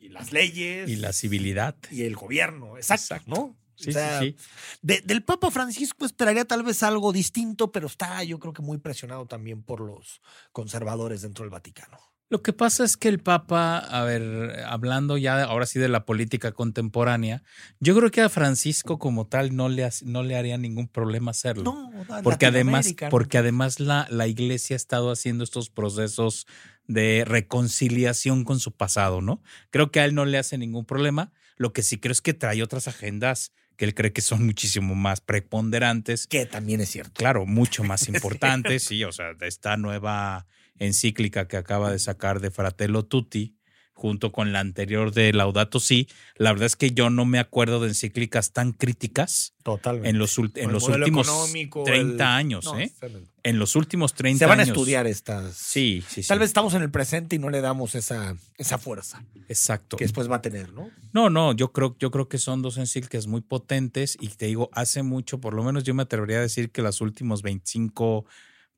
y 0.00 0.08
las 0.08 0.32
leyes 0.32 0.90
Y 0.90 0.96
la 0.96 1.12
civilidad. 1.12 1.76
y 1.90 2.02
el 2.02 2.16
gobierno, 2.16 2.76
exacto, 2.76 3.14
Exacto. 3.14 3.30
¿no? 3.30 3.56
Sí, 3.76 3.90
O 3.90 3.92
sea, 3.92 4.20
sí, 4.20 4.36
sí. 4.38 4.44
de- 4.82 5.00
del 5.02 5.24
Papa 5.24 5.50
Francisco 5.50 6.04
esperaría 6.04 6.44
tal 6.44 6.62
vez 6.62 6.82
algo 6.82 7.12
distinto, 7.12 7.72
pero 7.72 7.86
está 7.86 8.22
yo 8.24 8.38
creo 8.38 8.52
que 8.52 8.62
muy 8.62 8.78
presionado 8.78 9.26
también 9.26 9.62
por 9.62 9.80
los 9.80 10.20
conservadores 10.52 11.22
dentro 11.22 11.44
del 11.44 11.50
Vaticano. 11.50 11.98
Lo 12.32 12.40
que 12.40 12.54
pasa 12.54 12.82
es 12.84 12.96
que 12.96 13.08
el 13.08 13.18
Papa, 13.18 13.76
a 13.76 14.04
ver, 14.04 14.64
hablando 14.66 15.18
ya 15.18 15.42
ahora 15.42 15.66
sí 15.66 15.78
de 15.78 15.90
la 15.90 16.06
política 16.06 16.52
contemporánea, 16.52 17.42
yo 17.78 17.94
creo 17.94 18.10
que 18.10 18.22
a 18.22 18.30
Francisco 18.30 18.98
como 18.98 19.26
tal 19.26 19.54
no 19.54 19.68
le, 19.68 19.86
no 20.06 20.22
le 20.22 20.36
haría 20.36 20.56
ningún 20.56 20.88
problema 20.88 21.32
hacerlo. 21.32 21.64
No, 21.64 21.92
porque 22.22 22.46
además, 22.46 22.94
porque 23.10 23.36
además 23.36 23.80
la, 23.80 24.06
la 24.08 24.28
iglesia 24.28 24.76
ha 24.76 24.78
estado 24.78 25.10
haciendo 25.10 25.44
estos 25.44 25.68
procesos 25.68 26.46
de 26.86 27.24
reconciliación 27.26 28.44
con 28.44 28.60
su 28.60 28.72
pasado, 28.72 29.20
¿no? 29.20 29.42
Creo 29.68 29.90
que 29.90 30.00
a 30.00 30.06
él 30.06 30.14
no 30.14 30.24
le 30.24 30.38
hace 30.38 30.56
ningún 30.56 30.86
problema. 30.86 31.32
Lo 31.58 31.74
que 31.74 31.82
sí 31.82 31.98
creo 31.98 32.12
es 32.12 32.22
que 32.22 32.32
trae 32.32 32.62
otras 32.62 32.88
agendas 32.88 33.52
que 33.76 33.84
él 33.84 33.94
cree 33.94 34.14
que 34.14 34.22
son 34.22 34.46
muchísimo 34.46 34.94
más 34.94 35.20
preponderantes 35.20 36.26
que 36.26 36.46
también 36.46 36.80
es 36.80 36.88
cierto. 36.88 37.12
claro, 37.12 37.44
mucho 37.44 37.84
más 37.84 38.08
importante, 38.08 38.78
sí, 38.78 39.04
o 39.04 39.12
sea, 39.12 39.34
de 39.34 39.48
esta 39.48 39.76
nueva 39.76 40.46
encíclica 40.78 41.48
que 41.48 41.56
acaba 41.56 41.90
de 41.92 41.98
sacar 41.98 42.40
de 42.40 42.50
Fratello 42.50 43.04
Tutti, 43.04 43.56
junto 43.94 44.32
con 44.32 44.52
la 44.52 44.58
anterior 44.60 45.12
de 45.12 45.32
Laudato 45.32 45.78
Si, 45.78 46.08
la 46.36 46.50
verdad 46.52 46.66
es 46.66 46.76
que 46.76 46.90
yo 46.92 47.08
no 47.10 47.24
me 47.24 47.38
acuerdo 47.38 47.78
de 47.78 47.88
encíclicas 47.88 48.52
tan 48.52 48.72
críticas 48.72 49.54
Totalmente. 49.62 50.08
en 50.08 50.18
los, 50.18 50.36
en 50.38 50.44
últimos 50.74 50.88
económico, 51.28 51.84
30 51.84 52.14
el- 52.14 52.20
años, 52.22 52.64
No, 52.64 52.80
¿eh? 52.80 52.90
En 53.44 53.58
los 53.58 53.76
últimos 53.76 54.14
30 54.14 54.38
Se 54.40 54.46
van 54.46 54.58
a 54.58 54.62
años. 54.62 54.74
estudiar 54.76 55.06
estas. 55.06 55.54
Sí, 55.56 56.02
sí, 56.08 56.22
sí. 56.22 56.28
Tal 56.28 56.38
vez 56.40 56.48
estamos 56.48 56.74
en 56.74 56.82
el 56.82 56.90
presente 56.90 57.36
y 57.36 57.38
no 57.38 57.50
le 57.50 57.60
damos 57.60 57.94
esa, 57.94 58.34
esa 58.56 58.78
fuerza 58.78 59.22
Exacto. 59.48 59.96
que 59.98 60.04
después 60.04 60.28
va 60.28 60.36
a 60.36 60.42
tener, 60.42 60.72
¿no? 60.72 60.90
No, 61.12 61.28
no, 61.30 61.52
yo 61.54 61.70
creo, 61.70 61.94
yo 62.00 62.10
creo 62.10 62.28
que 62.28 62.38
son 62.38 62.62
dos 62.62 62.78
encíclicas 62.78 63.26
muy 63.26 63.42
potentes 63.42 64.16
y 64.20 64.28
te 64.28 64.46
digo, 64.46 64.68
hace 64.72 65.02
mucho, 65.02 65.38
por 65.38 65.54
lo 65.54 65.62
menos 65.62 65.84
yo 65.84 65.92
me 65.94 66.02
atrevería 66.02 66.38
a 66.38 66.40
decir 66.42 66.72
que 66.72 66.82
los 66.82 67.00
últimos 67.02 67.42
25, 67.42 68.24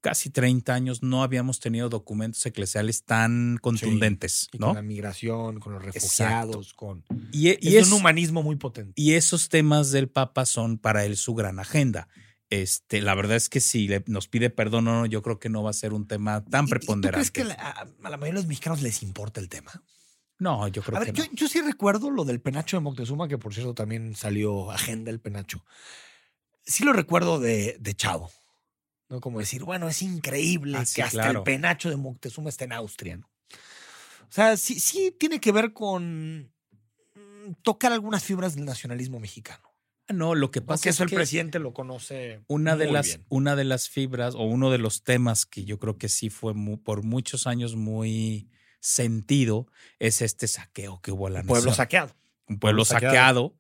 casi 0.05 0.29
30 0.29 0.75
años 0.75 1.03
no 1.03 1.23
habíamos 1.23 1.61
tenido 1.61 1.89
documentos 1.89 2.45
eclesiales 2.45 3.05
tan 3.05 3.57
contundentes, 3.63 4.49
Y 4.53 4.59
¿no? 4.59 4.67
con 4.67 4.77
la 4.77 4.83
migración, 4.83 5.61
con 5.61 5.73
los 5.73 5.83
refugiados, 5.83 6.75
con. 6.75 7.03
Y, 7.33 7.49
e- 7.49 7.59
y 7.59 7.69
es 7.77 7.87
es- 7.87 7.87
un 7.89 7.95
humanismo 7.95 8.43
muy 8.43 8.57
potente. 8.57 8.93
y 8.97 9.13
esos 9.15 9.49
temas 9.49 9.93
del 9.93 10.11
Papa 10.11 10.45
son 10.45 10.77
para 10.77 11.07
él 11.07 11.17
su 11.17 11.35
gran 11.35 11.59
agenda. 11.59 12.07
Este, 12.51 13.01
la 13.01 13.15
verdad 13.15 13.37
es 13.39 13.49
que 13.49 13.61
si 13.61 13.89
le- 13.89 14.05
nos 14.07 14.29
pide 14.29 14.51
perdón 14.51 14.87
o 14.89 14.93
no, 15.01 15.07
yo 15.07 15.23
creo 15.23 15.39
que 15.39 15.49
no 15.49 15.63
va 15.63 15.71
a 15.71 15.73
ser 15.73 15.95
un 15.95 16.07
tema 16.07 16.45
tan 16.45 16.65
¿Y- 16.65 16.67
y 16.67 16.69
¿Tú 16.69 16.71
preponderante. 16.71 17.31
crees 17.31 17.31
que 17.31 17.45
la- 17.45 17.55
a, 17.71 17.85
la 17.87 18.17
mayoría 18.19 18.27
de 18.27 18.33
los 18.41 18.47
mexicanos 18.47 18.83
les 18.83 19.03
importa 19.03 19.41
el 19.41 19.49
tema? 19.49 19.73
No, 20.39 20.69
yo 20.69 20.83
creo 20.83 20.99
A 20.99 21.01
ver, 21.01 21.13
que 21.15 21.19
yo, 21.23 21.25
no. 21.25 21.31
yo 21.33 21.49
sí 21.49 21.63
recuerdo 21.63 22.11
lo 22.11 22.25
del 22.27 22.43
penacho 22.43 22.77
de 22.77 22.83
Moctezuma, 22.83 23.27
que 23.27 23.39
por 23.39 23.55
cierto 23.55 23.73
también 23.73 24.15
salió 24.17 24.71
agenda 24.71 25.11
el 25.11 25.19
penacho. 25.21 25.65
Sí 26.67 26.85
lo 26.85 26.93
recuerdo 26.93 27.41
de, 27.41 27.77
de 27.81 27.95
Chavo. 27.95 28.31
¿No? 29.09 29.21
Como 29.21 29.39
decir, 29.41 29.65
bueno, 29.65 29.89
es 29.89 30.03
increíble 30.03 30.79
Ah, 30.79 30.85
sí, 30.85 30.97
que 30.97 31.03
hasta 31.03 31.23
claro. 31.23 31.39
el 31.41 31.45
penacho 31.45 31.91
de 31.91 31.97
Moctezuma 31.97 32.49
esté 32.51 32.65
en 32.65 32.73
Austria. 32.73 33.17
¿no? 33.17 33.27
O 34.23 34.33
sea, 34.33 34.57
sí, 34.57 34.81
sí 34.81 35.15
tiene 35.19 35.41
que 35.41 35.53
ver 35.53 35.73
con 35.73 36.51
mm, 37.15 37.53
tocar 37.63 37.93
algunas 37.93 38.25
fibras 38.25 38.55
del 38.57 38.65
nacionalismo 38.65 39.21
mexicano. 39.21 39.63
Ah, 40.09 40.13
No, 40.13 40.35
lo 40.35 40.51
que 40.51 40.61
pasa 40.61 40.77
Porque 40.79 40.89
es 40.91 40.97
eso 40.97 41.05
el 41.05 41.11
que 41.11 41.17
presidente 41.17 41.59
lo 41.59 41.73
conoce 41.73 42.43
una 42.49 42.77
de 42.77 42.87
muy 42.87 42.95
las 42.95 43.07
bien. 43.07 43.27
una 43.29 43.57
de 43.57 43.65
las 43.65 43.89
fibras 43.89 44.35
o 44.35 44.43
uno 44.45 44.71
de 44.71 44.79
los 44.79 45.03
temas 45.05 45.47
que 45.47 45.65
yo 45.65 45.79
creo 45.79 45.97
que 45.99 46.09
sí 46.09 46.29
fue 46.31 46.53
por 46.83 47.03
muchos 47.03 47.47
años 47.47 47.77
muy 47.77 48.49
sentido 48.81 49.67
es 49.99 50.21
este 50.21 50.47
saqueo 50.47 51.01
que 51.01 51.11
hubo 51.11 51.27
a 51.27 51.31
la 51.31 51.41
El 51.41 51.47
pueblo 51.47 51.71
nación. 51.71 51.77
saqueado. 51.77 52.15
un 52.49 52.59
pueblo 52.59 52.83
pueblo 52.83 52.85
saqueado. 52.85 53.15
saqueado. 53.15 53.55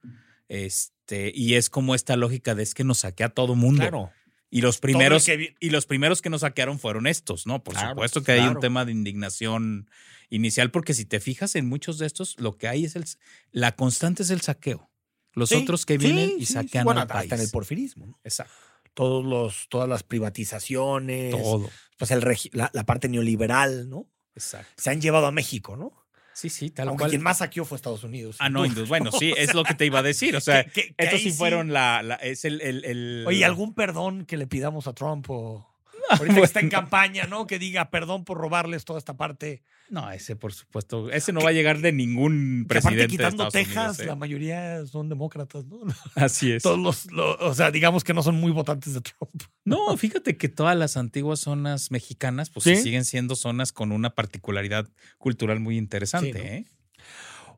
Este, 0.49 1.33
y 1.35 1.55
es 1.55 1.71
como 1.71 1.95
esta 1.95 2.17
lógica 2.17 2.55
de 2.55 2.63
es 2.63 2.75
que 2.75 2.85
nos 2.85 2.99
saquea 2.99 3.31
todo 3.31 3.55
mundo. 3.55 3.81
Claro. 3.81 4.11
Y 4.55 4.61
los 4.61 4.79
primeros 4.79 5.25
que 5.27 5.57
y 5.59 5.71
los 5.71 5.85
primeros 5.87 6.23
que 6.23 6.31
nos 6.31 6.43
saquearon 6.43 6.79
fueron 6.79 7.07
estos, 7.09 7.45
¿no? 7.47 7.65
Por 7.65 7.75
Claro, 7.75 7.91
supuesto 7.91 8.23
que 8.23 8.33
hay 8.33 8.47
un 8.47 8.61
tema 8.61 8.85
de 8.85 8.93
indignación 8.93 9.91
inicial, 10.31 10.71
porque 10.71 10.95
si 10.95 11.05
te 11.05 11.19
fijas 11.19 11.57
en 11.57 11.69
muchos 11.69 11.99
de 11.99 12.07
estos, 12.07 12.39
lo 12.39 12.57
que 12.57 12.69
hay 12.69 12.85
es 12.85 12.95
el 12.95 13.05
la 13.51 13.75
constante 13.75 14.23
es 14.23 14.31
el 14.31 14.41
saqueo. 14.43 14.91
Los 15.33 15.49
Sí, 15.49 15.57
otros 15.57 15.85
que 15.85 15.95
sí, 15.95 15.99
vienen 15.99 16.31
y 16.39 16.41
sí, 16.41 16.47
sí. 16.47 16.53
saquean 16.53 16.85
Bueno, 16.85 17.01
al 17.01 17.09
país. 17.09 17.25
hasta 17.25 17.35
en 17.35 17.41
el 17.41 17.51
porfirismo. 17.51 18.07
¿no? 18.07 18.21
Exacto. 18.23 18.53
Todos 18.95 19.25
los, 19.25 19.67
todas 19.69 19.89
las 19.89 20.05
privatizaciones, 20.05 21.33
Todo. 21.33 21.69
pues 21.99 22.11
el 22.13 22.21
la, 22.53 22.71
la 22.73 22.85
parte 22.87 23.09
neoliberal, 23.09 23.89
¿no? 23.91 24.09
Exacto. 24.37 24.71
Se 24.77 24.91
han 24.91 25.01
llevado 25.01 25.27
a 25.27 25.33
México, 25.33 25.77
¿no? 25.77 26.04
Sí, 26.35 26.51
sí, 26.51 26.71
tal 26.71 26.89
Aunque 26.89 27.03
cual. 27.03 27.11
quien 27.11 27.23
más 27.23 27.39
saqueó 27.39 27.65
fue 27.65 27.77
Estados 27.77 28.03
Unidos. 28.05 28.37
Ah, 28.41 28.51
no, 28.51 28.67
indud- 28.67 28.89
bueno, 28.89 29.11
sí, 29.13 29.33
es 29.37 29.55
lo 29.55 29.63
que 29.65 29.75
te 29.75 29.87
iba 29.87 30.01
a 30.01 30.03
decir. 30.03 30.35
O 30.37 30.41
sea, 30.43 30.65
Que- 30.65 30.71
que- 30.71 30.95
que 30.95 31.05
estos 31.05 31.21
sí 31.23 31.31
fueron 31.33 31.73
la, 31.73 32.03
la- 32.03 32.17
es 32.17 32.45
el, 32.45 32.61
el, 32.61 32.85
el- 32.85 33.25
Oye, 33.27 33.45
¿algún 33.45 33.75
perdón 33.75 34.27
que 34.27 34.37
le 34.37 34.47
pidamos 34.47 34.87
a 34.89 34.93
Trump 34.95 35.27
o 35.31 35.74
ahorita 36.15 36.27
bueno. 36.27 36.41
que 36.41 36.45
está 36.45 36.61
en 36.61 36.69
campaña, 36.69 37.25
¿no? 37.27 37.47
Que 37.47 37.59
diga 37.59 37.91
perdón 37.91 38.25
por 38.25 38.39
robarles 38.39 38.85
toda 38.85 38.99
esta 38.99 39.17
parte. 39.17 39.63
No, 39.91 40.11
ese 40.11 40.35
por 40.37 40.53
supuesto, 40.53 41.11
ese 41.11 41.33
no 41.33 41.41
va 41.41 41.51
a 41.51 41.53
llegar 41.53 41.81
de 41.81 41.93
ningún 41.93 42.65
Que 42.69 42.79
aparte 42.79 42.97
presidente 42.97 43.03
de 43.03 43.09
quitando 43.09 43.49
Texas, 43.51 43.77
Unidos, 43.77 44.01
¿eh? 44.01 44.07
la 44.07 44.15
mayoría 44.17 44.87
son 44.87 45.09
demócratas, 45.09 45.67
¿no? 45.67 45.81
Así 46.15 46.53
es. 46.53 46.63
Todos 46.63 46.79
los, 46.79 47.13
lo- 47.13 47.37
o 47.39 47.55
sea, 47.55 47.71
digamos 47.71 48.03
que 48.05 48.15
no 48.15 48.23
son 48.23 48.37
muy 48.37 48.51
votantes 48.53 48.95
de 48.95 49.01
Trump. 49.01 49.31
No, 49.67 49.97
fíjate 49.97 50.37
que 50.37 50.51
todas 50.51 50.77
las 50.77 50.97
antiguas 50.99 51.41
zonas 51.41 51.91
mexicanas, 51.91 52.51
pues 52.51 52.65
siguen 52.83 53.05
siendo 53.07 53.35
zonas 53.35 53.73
con 53.73 53.93
una 53.93 54.11
particularidad 54.15 54.89
cultural 55.17 55.59
muy 55.61 55.79
interesante, 55.79 56.33
Sí, 56.33 56.39
¿no? 56.39 56.45
¿eh? 56.45 56.67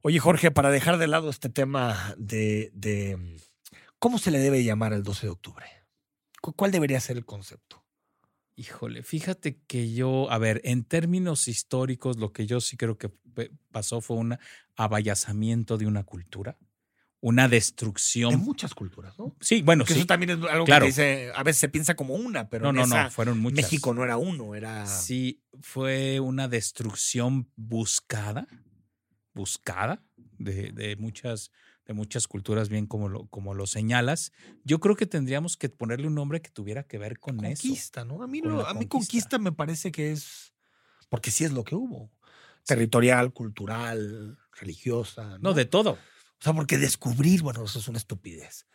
Oye, 0.02 0.20
Jorge, 0.20 0.52
para 0.52 0.70
dejar 0.70 0.98
de 0.98 1.08
lado 1.08 1.30
este 1.30 1.48
tema 1.48 2.14
de, 2.16 2.70
de 2.74 3.18
cómo 3.98 4.18
se 4.18 4.30
le 4.30 4.38
debe 4.38 4.62
llamar 4.62 4.92
el 4.92 5.02
12 5.02 5.26
de 5.26 5.30
octubre, 5.32 5.66
¿Cu- 6.40 6.52
¿cuál 6.52 6.70
debería 6.70 7.00
ser 7.00 7.16
el 7.16 7.24
concepto? 7.24 7.84
Híjole, 8.58 9.02
fíjate 9.02 9.60
que 9.66 9.92
yo, 9.92 10.30
a 10.30 10.38
ver, 10.38 10.62
en 10.64 10.84
términos 10.84 11.46
históricos, 11.46 12.16
lo 12.16 12.32
que 12.32 12.46
yo 12.46 12.60
sí 12.60 12.78
creo 12.78 12.96
que 12.96 13.10
pasó 13.70 14.00
fue 14.00 14.16
un 14.16 14.38
abayazamiento 14.76 15.76
de 15.76 15.86
una 15.86 16.04
cultura, 16.04 16.56
una 17.20 17.48
destrucción. 17.48 18.40
muchas 18.40 18.72
culturas, 18.74 19.18
¿no? 19.18 19.36
Sí, 19.42 19.60
bueno, 19.60 19.84
Que 19.84 19.92
sí. 19.92 19.98
eso 19.98 20.06
también 20.06 20.30
es 20.30 20.50
algo 20.50 20.64
claro. 20.64 20.84
que 20.84 20.88
dice, 20.88 21.32
a 21.34 21.42
veces 21.42 21.60
se 21.60 21.68
piensa 21.68 21.94
como 21.96 22.14
una, 22.14 22.48
pero 22.48 22.64
No, 22.64 22.70
en 22.70 22.76
no, 22.76 22.82
esa, 22.84 23.04
no, 23.04 23.10
fueron 23.10 23.38
muchas. 23.40 23.56
México 23.56 23.92
no 23.92 24.02
era 24.04 24.16
uno, 24.16 24.54
era... 24.54 24.86
Sí, 24.86 25.42
fue 25.60 26.18
una 26.20 26.48
destrucción 26.48 27.50
buscada, 27.56 28.46
buscada 29.34 30.02
de, 30.38 30.72
de 30.72 30.96
muchas, 30.96 31.50
de 31.86 31.94
muchas 31.94 32.26
culturas, 32.26 32.68
bien 32.68 32.86
como 32.86 33.08
lo, 33.08 33.26
como 33.26 33.54
lo 33.54 33.66
señalas. 33.66 34.32
Yo 34.64 34.80
creo 34.80 34.96
que 34.96 35.06
tendríamos 35.06 35.56
que 35.56 35.68
ponerle 35.68 36.08
un 36.08 36.14
nombre 36.14 36.40
que 36.42 36.50
tuviera 36.50 36.82
que 36.82 36.98
ver 36.98 37.18
con 37.18 37.44
eso. 37.44 37.62
conquista, 37.62 38.04
¿no? 38.04 38.22
A 38.22 38.26
mí, 38.26 38.40
a 38.40 38.42
mí 38.42 38.86
conquista. 38.86 38.88
conquista 38.88 39.38
me 39.38 39.52
parece 39.52 39.92
que 39.92 40.10
es, 40.12 40.52
porque 41.08 41.30
sí 41.30 41.44
es 41.44 41.52
lo 41.52 41.62
que 41.64 41.74
hubo, 41.76 42.10
territorial, 42.64 43.32
cultural, 43.32 44.36
religiosa. 44.52 45.38
No, 45.40 45.54
de 45.54 45.64
todo. 45.64 45.92
O 45.92 46.42
sea, 46.42 46.52
porque 46.52 46.76
descubrir, 46.76 47.42
bueno, 47.42 47.64
eso 47.64 47.78
es 47.78 47.88
una 47.88 47.98
estupidez. 47.98 48.66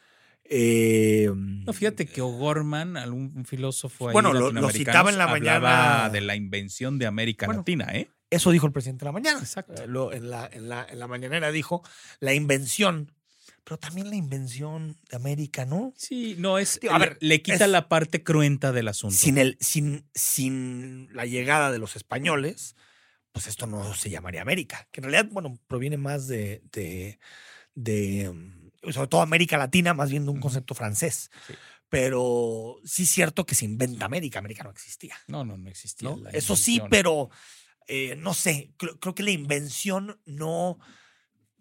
Eh, 0.44 1.30
No, 1.36 1.74
fíjate 1.74 2.06
que 2.08 2.22
O'Gorman, 2.22 2.98
algún 2.98 3.46
filósofo 3.46 4.10
ahí 4.10 4.14
Bueno, 4.14 4.34
lo- 4.34 4.72
citaba 4.72 5.10
en 5.10 5.18
la 5.18 5.26
hablaba 5.26 5.60
mañana. 6.00 6.10
de 6.10 6.22
la 6.22 6.36
invención 6.36 6.98
de 6.98 7.06
América 7.06 7.46
Bueno, 7.46 7.60
Latina, 7.62 7.88
¿eh? 7.94 8.10
Eso 8.32 8.50
dijo 8.50 8.66
el 8.66 8.72
presidente 8.74 9.04
en 9.06 9.08
la 9.08 9.12
mañana. 9.12 9.40
Exacto. 9.40 9.84
Eh, 9.84 9.88
lo- 9.88 10.12
en, 10.12 10.30
la, 10.32 10.50
en, 10.52 10.68
la, 10.70 10.88
en 10.90 10.98
la 10.98 11.08
mañanera 11.08 11.52
dijo 11.52 11.84
la 12.20 12.34
invención, 12.34 13.12
pero 13.64 13.78
también 13.78 14.10
la 14.10 14.16
invención 14.16 14.98
de 15.10 15.18
América, 15.18 15.66
¿no? 15.66 15.94
Sí, 15.96 16.36
no 16.40 16.58
es. 16.58 16.80
Digo, 16.82 16.94
a 16.96 16.98
ver, 16.98 17.18
le 17.20 17.44
quita 17.44 17.66
es- 17.66 17.70
la 17.72 17.88
parte 17.88 18.24
cruenta 18.24 18.72
del 18.72 18.88
asunto. 18.88 19.16
Sin, 19.16 19.38
el, 19.38 19.58
sin, 19.60 20.10
sin 20.16 21.14
la 21.14 21.26
llegada 21.28 21.72
de 21.72 21.78
los 21.78 21.96
españoles, 21.96 22.76
pues 23.34 23.48
esto 23.48 23.68
no 23.68 23.94
se 23.94 24.10
llamaría 24.10 24.42
América, 24.42 24.88
que 24.92 25.02
en 25.02 25.04
realidad, 25.12 25.30
bueno, 25.32 25.60
proviene 25.68 25.98
más 25.98 26.28
de, 26.28 26.64
de, 26.72 27.20
de, 27.76 28.30
um, 28.30 28.72
sobre 28.92 29.08
todo 29.08 29.22
América 29.22 29.58
Latina, 29.58 29.94
más 29.94 30.10
bien 30.10 30.26
de 30.26 30.32
un 30.32 30.40
concepto 30.40 30.74
francés. 30.74 31.30
Sí. 31.48 31.54
Pero 31.90 32.78
sí 32.86 33.04
es 33.04 33.10
cierto 33.10 33.46
que 33.46 33.54
se 33.54 33.66
inventa 33.66 34.06
América, 34.06 34.40
América 34.40 34.64
no 34.64 34.72
existía. 34.72 35.16
No, 35.28 35.44
no, 35.44 35.58
no 35.58 35.70
existía. 35.70 36.10
Eso 36.32 36.56
sí, 36.56 36.82
pero 36.90 37.30
eh, 37.88 38.16
no 38.18 38.34
sé, 38.34 38.74
creo, 38.78 39.00
creo 39.00 39.16
que 39.16 39.24
la 39.24 39.32
invención 39.32 40.20
no 40.26 40.80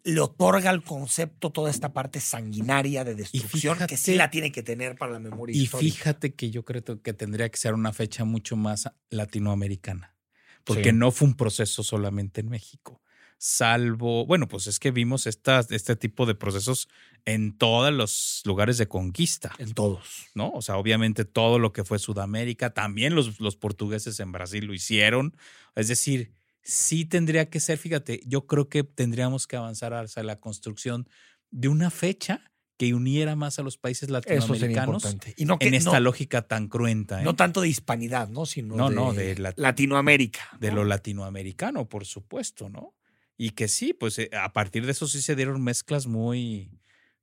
le 0.03 0.21
otorga 0.21 0.71
al 0.71 0.83
concepto 0.83 1.50
toda 1.50 1.71
esta 1.71 1.93
parte 1.93 2.21
sanguinaria 2.21 3.05
de 3.05 3.15
destrucción 3.15 3.77
que 3.87 3.97
sí 3.99 4.15
la 4.15 4.31
tiene 4.31 4.50
que 4.50 4.62
tener 4.62 4.97
para 4.97 5.12
la 5.12 5.19
memoria 5.19 5.55
Y 5.55 5.65
histórica. 5.65 5.95
fíjate 5.95 6.35
que 6.35 6.50
yo 6.50 6.65
creo 6.65 6.83
que 7.03 7.12
tendría 7.12 7.49
que 7.50 7.59
ser 7.59 7.75
una 7.75 7.93
fecha 7.93 8.25
mucho 8.25 8.57
más 8.57 8.89
latinoamericana, 9.11 10.17
porque 10.65 10.91
Sí. 10.91 10.93
no 10.97 11.11
fue 11.11 11.29
un 11.29 11.35
proceso 11.37 11.83
solamente 11.83 12.41
en 12.41 12.49
México. 12.49 13.03
Salvo, 13.43 14.27
bueno, 14.27 14.49
pues 14.49 14.67
es 14.67 14.79
que 14.79 14.91
vimos 14.91 15.27
esta, 15.27 15.65
este 15.71 15.97
tipo 15.97 16.27
de 16.27 16.35
procesos 16.35 16.91
en 17.25 17.57
todos 17.57 17.91
los 17.91 18.43
lugares 18.45 18.77
de 18.77 18.87
conquista, 18.87 19.55
En 19.57 19.73
todos. 19.73 20.27
¿no? 20.35 20.51
O 20.51 20.61
sea, 20.61 20.77
obviamente 20.77 21.25
todo 21.25 21.59
lo 21.59 21.73
que 21.73 21.83
fue 21.83 21.99
Sudamérica, 21.99 22.75
también 22.75 23.15
los, 23.15 23.41
los 23.41 23.57
portugueses 23.57 24.21
en 24.21 24.31
Brasil 24.31 24.67
lo 24.67 24.75
hicieron. 24.75 25.35
Es 25.75 25.89
decir, 25.89 26.33
sí 26.61 27.07
tendría 27.07 27.49
que 27.49 27.61
ser, 27.61 27.79
fíjate, 27.79 28.21
yo 28.27 28.47
creo 28.47 28.69
que 28.69 28.85
tendríamos 28.85 29.47
que 29.47 29.57
avanzar 29.57 29.95
hacia 29.95 30.23
la 30.23 30.39
construcción 30.39 31.09
de 31.51 31.69
una 31.69 31.89
fecha 31.91 32.53
que 32.77 32.93
uniera 32.93 33.37
más 33.37 33.59
a 33.59 33.63
los 33.63 33.79
países 33.79 34.11
latinoamericanos. 34.11 35.17
Y 35.39 35.47
no, 35.47 35.59
que, 35.59 35.69
en 35.69 35.75
esta 35.75 35.93
no, 35.95 36.01
lógica 36.01 36.43
tan 36.43 36.69
cruenta, 36.69 37.23
¿eh? 37.23 37.25
no 37.25 37.37
tanto 37.37 37.63
de 37.63 37.69
hispanidad, 37.69 38.29
¿no? 38.29 38.45
Sino 38.45 38.77
No, 38.77 38.91
de, 38.91 38.95
no, 38.95 39.13
de 39.15 39.39
la- 39.39 39.55
Latinoamérica. 39.57 40.47
de 40.61 40.73
lo 40.73 40.85
latinoamericano, 40.85 41.89
por 41.89 42.05
supuesto, 42.05 42.69
¿no? 42.69 42.95
Y 43.43 43.53
que 43.53 43.69
sí, 43.69 43.95
pues 43.95 44.19
eh, 44.19 44.29
a 44.39 44.53
partir 44.53 44.85
de 44.85 44.93
eso 44.93 45.09
sí 45.09 45.23
se 45.23 45.35
dieron 45.35 45.65
mezclas 45.65 46.07
muy, 46.07 46.79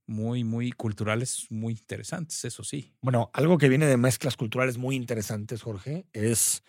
muy, 0.07 0.43
muy 0.43 0.71
culturales, 0.71 1.45
muy 1.51 1.73
interesantes, 1.73 2.43
eso 2.43 2.63
sí. 2.63 2.95
Bueno, 3.01 3.29
algo 3.35 3.59
que 3.59 3.69
viene 3.69 3.85
de 3.85 3.97
mezclas 3.97 4.35
culturales 4.35 4.79
muy 4.79 4.95
interesantes, 4.95 5.61
Jorge, 5.61 6.07
es 6.13 6.63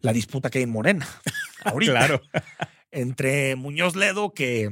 la 0.00 0.14
disputa 0.14 0.48
que 0.48 0.56
hay 0.56 0.64
en 0.64 0.70
Morena. 0.70 1.06
Ahorita. 1.66 1.92
Claro. 1.92 2.22
Entre 2.90 3.56
Muñoz 3.56 3.94
Ledo, 3.94 4.32
que 4.32 4.70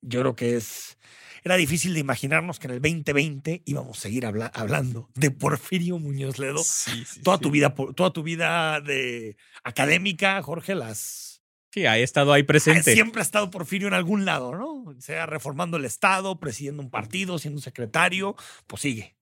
yo 0.00 0.20
creo 0.20 0.34
que 0.34 0.56
es. 0.56 0.98
Era 1.44 1.54
difícil 1.54 1.94
de 1.94 2.00
imaginarnos 2.00 2.58
que 2.58 2.66
en 2.66 2.72
el 2.72 2.80
2020 2.82 3.62
íbamos 3.64 3.98
a 3.98 4.00
seguir 4.00 4.26
habla- 4.26 4.50
hablando 4.52 5.08
de 5.14 5.30
Porfirio 5.30 6.00
Muñoz 6.00 6.40
Ledo. 6.40 6.64
Sí, 6.64 7.04
sí, 7.06 7.20
Toda 7.20 7.36
sí. 7.36 7.42
tu 7.44 7.50
vida, 7.52 7.72
toda 7.94 8.12
tu 8.12 8.24
vida 8.24 8.80
de 8.80 9.36
académica, 9.62 10.42
Jorge, 10.42 10.74
las 10.74 11.33
Sí, 11.74 11.86
ha 11.86 11.98
estado 11.98 12.32
ahí 12.32 12.44
presente. 12.44 12.92
siempre 12.92 13.20
ha 13.20 13.24
estado 13.24 13.50
Porfirio 13.50 13.88
en 13.88 13.94
algún 13.94 14.24
lado, 14.24 14.54
¿no? 14.54 14.94
Sea 15.00 15.26
reformando 15.26 15.76
el 15.76 15.84
Estado, 15.84 16.38
presidiendo 16.38 16.80
un 16.80 16.88
partido, 16.88 17.36
siendo 17.36 17.60
secretario, 17.60 18.36
pues 18.68 18.82
sigue. 18.82 19.16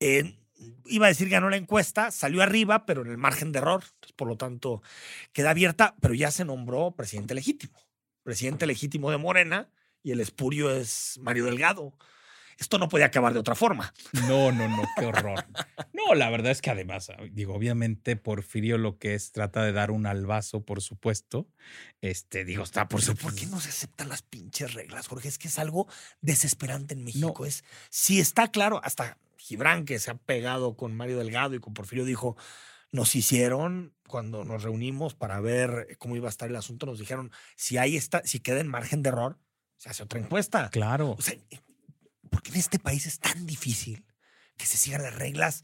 Iba 0.00 1.06
a 1.06 1.08
decir 1.08 1.28
ganó 1.28 1.50
la 1.50 1.56
encuesta, 1.56 2.10
salió 2.10 2.42
arriba, 2.42 2.84
pero 2.84 3.02
en 3.02 3.12
el 3.12 3.16
margen 3.16 3.52
de 3.52 3.60
error, 3.60 3.84
por 4.16 4.26
lo 4.26 4.36
tanto 4.36 4.82
queda 5.32 5.50
abierta, 5.50 5.94
pero 6.00 6.14
ya 6.14 6.32
se 6.32 6.44
nombró 6.44 6.96
presidente 6.96 7.32
legítimo. 7.32 7.80
Presidente 8.24 8.66
legítimo 8.66 9.12
de 9.12 9.18
Morena 9.18 9.70
y 10.02 10.10
el 10.10 10.18
espurio 10.18 10.74
es 10.74 11.20
Mario 11.22 11.44
Delgado. 11.44 11.94
Esto 12.58 12.78
no 12.78 12.88
podía 12.88 13.06
acabar 13.06 13.32
de 13.32 13.38
otra 13.38 13.54
forma. 13.54 13.92
No, 14.28 14.52
no, 14.52 14.68
no, 14.68 14.82
qué 14.96 15.06
horror. 15.06 15.44
No, 15.94 16.16
la 16.16 16.30
verdad 16.30 16.50
es 16.50 16.60
que 16.60 16.70
además, 16.70 17.12
digo, 17.30 17.54
obviamente 17.54 18.16
Porfirio 18.16 18.76
lo 18.76 18.98
que 18.98 19.14
es 19.14 19.30
trata 19.30 19.62
de 19.62 19.72
dar 19.72 19.92
un 19.92 20.06
albazo, 20.06 20.64
por 20.64 20.82
supuesto. 20.82 21.46
Este, 22.00 22.44
digo, 22.44 22.64
está 22.64 22.88
por 22.88 23.02
supuesto. 23.02 23.28
¿por 23.28 23.38
qué 23.38 23.46
no 23.46 23.60
se 23.60 23.68
aceptan 23.68 24.08
las 24.08 24.22
pinches 24.22 24.74
reglas, 24.74 25.06
Jorge? 25.06 25.28
Es 25.28 25.38
que 25.38 25.46
es 25.46 25.60
algo 25.60 25.86
desesperante 26.20 26.94
en 26.94 27.04
México. 27.04 27.46
Es, 27.46 27.62
si 27.88 28.18
está 28.18 28.48
claro, 28.48 28.80
hasta 28.82 29.16
Gibran, 29.36 29.84
que 29.84 30.00
se 30.00 30.10
ha 30.10 30.14
pegado 30.14 30.76
con 30.76 30.96
Mario 30.96 31.18
Delgado 31.18 31.54
y 31.54 31.60
con 31.60 31.72
Porfirio, 31.72 32.04
dijo, 32.04 32.36
nos 32.90 33.14
hicieron 33.14 33.94
cuando 34.06 34.44
nos 34.44 34.62
reunimos 34.62 35.14
para 35.14 35.40
ver 35.40 35.96
cómo 35.98 36.16
iba 36.16 36.28
a 36.28 36.30
estar 36.30 36.48
el 36.48 36.56
asunto, 36.56 36.86
nos 36.86 36.98
dijeron, 36.98 37.30
si 37.56 37.78
ahí 37.78 37.96
está, 37.96 38.22
si 38.24 38.40
queda 38.40 38.60
en 38.60 38.68
margen 38.68 39.02
de 39.02 39.08
error, 39.08 39.38
se 39.78 39.88
hace 39.88 40.02
otra 40.02 40.20
encuesta. 40.20 40.68
Claro. 40.70 41.16
O 41.18 41.22
sea, 41.22 41.34
porque 42.32 42.50
en 42.50 42.56
este 42.56 42.80
país 42.80 43.06
es 43.06 43.20
tan 43.20 43.46
difícil 43.46 44.04
que 44.56 44.66
se 44.66 44.76
sigan 44.76 45.02
las 45.02 45.14
reglas 45.14 45.62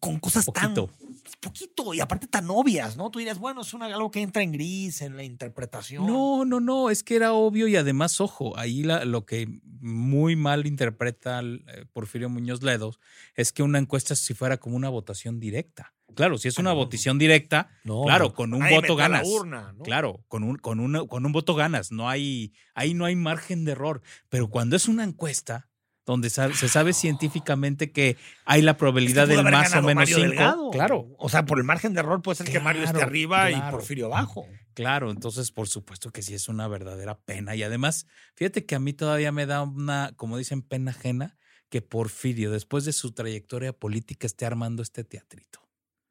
con 0.00 0.18
cosas 0.18 0.44
Poquito. 0.44 0.86
tan 0.88 0.96
poquito 1.40 1.94
y 1.94 2.00
aparte 2.00 2.26
tan 2.26 2.48
obvias, 2.50 2.96
¿no? 2.96 3.10
Tú 3.10 3.18
dirías, 3.18 3.38
bueno, 3.38 3.62
es 3.62 3.72
una, 3.74 3.86
algo 3.86 4.10
que 4.10 4.20
entra 4.20 4.42
en 4.42 4.52
gris 4.52 5.00
en 5.00 5.16
la 5.16 5.22
interpretación. 5.24 6.06
No, 6.06 6.44
no, 6.44 6.60
no, 6.60 6.90
es 6.90 7.02
que 7.02 7.16
era 7.16 7.32
obvio 7.32 7.66
y 7.66 7.76
además, 7.76 8.20
ojo, 8.20 8.58
ahí 8.58 8.82
la- 8.82 9.04
lo 9.04 9.24
que 9.26 9.60
muy 9.80 10.36
mal 10.36 10.66
interpreta 10.66 11.38
el, 11.38 11.64
eh, 11.68 11.84
Porfirio 11.92 12.28
Muñoz 12.28 12.62
Ledos 12.62 13.00
es 13.34 13.52
que 13.52 13.62
una 13.62 13.78
encuesta 13.78 14.14
si 14.16 14.34
fuera 14.34 14.58
como 14.58 14.76
una 14.76 14.88
votación 14.88 15.40
directa. 15.40 15.94
Claro, 16.14 16.38
si 16.38 16.48
es 16.48 16.58
una 16.58 16.72
votación 16.72 17.18
directa, 17.18 17.68
No, 17.84 18.02
claro, 18.04 18.32
con 18.32 18.54
un 18.54 18.66
voto 18.70 18.96
ganas. 18.96 19.26
urna, 19.26 19.72
¿no? 19.76 19.82
Claro, 19.84 20.24
con 20.28 20.44
un, 20.44 20.56
con, 20.56 20.80
un, 20.80 21.06
con 21.08 21.26
un 21.26 21.32
voto 21.32 21.54
ganas. 21.54 21.92
No 21.92 22.08
hay, 22.08 22.52
ahí 22.74 22.94
no 22.94 23.04
hay 23.04 23.16
margen 23.16 23.64
de 23.64 23.72
error. 23.72 24.00
Pero 24.28 24.48
cuando 24.48 24.76
es 24.76 24.88
una 24.88 25.04
encuesta 25.04 25.68
donde 26.06 26.30
se 26.30 26.68
sabe 26.68 26.92
científicamente 26.92 27.90
que 27.90 28.16
hay 28.44 28.62
la 28.62 28.70
Es 28.70 28.74
que 28.76 28.78
probabilidad 28.78 29.26
del 29.26 29.42
más 29.42 29.74
o 29.74 29.82
menos 29.82 29.94
Mario 29.96 30.16
cinco. 30.16 30.28
Delgado. 30.28 30.70
Claro, 30.70 31.08
O 31.18 31.28
sea, 31.28 31.44
por 31.44 31.58
el 31.58 31.64
margen 31.64 31.92
de 31.94 32.00
error 32.00 32.22
puede 32.22 32.36
ser 32.36 32.46
que 32.50 32.60
Mario 32.60 32.82
esté 32.84 32.94
Claro, 32.94 33.08
arriba 33.08 33.50
y. 33.50 33.60
Porfirio 33.72 34.06
abajo. 34.06 34.46
Claro, 34.72 35.10
entonces 35.10 35.50
por 35.50 35.68
supuesto 35.68 36.12
que 36.12 36.22
sí 36.22 36.34
es 36.34 36.48
una 36.48 36.68
verdadera 36.68 37.18
pena. 37.18 37.56
Y 37.56 37.62
además, 37.64 38.06
fíjate 38.36 38.64
que 38.64 38.74
a 38.76 38.78
mí 38.78 38.92
todavía 38.92 39.32
me 39.32 39.46
da 39.46 39.62
una, 39.62 40.12
como 40.16 40.38
dicen, 40.38 40.62
pena 40.62 40.92
ajena 40.92 41.36
que 41.70 41.82
Porfirio, 41.82 42.52
después 42.52 42.84
de 42.84 42.92
su 42.92 43.12
trayectoria 43.12 43.72
política, 43.72 44.26
esté 44.28 44.46
armando 44.46 44.82
este 44.84 45.02
teatrito. 45.02 45.65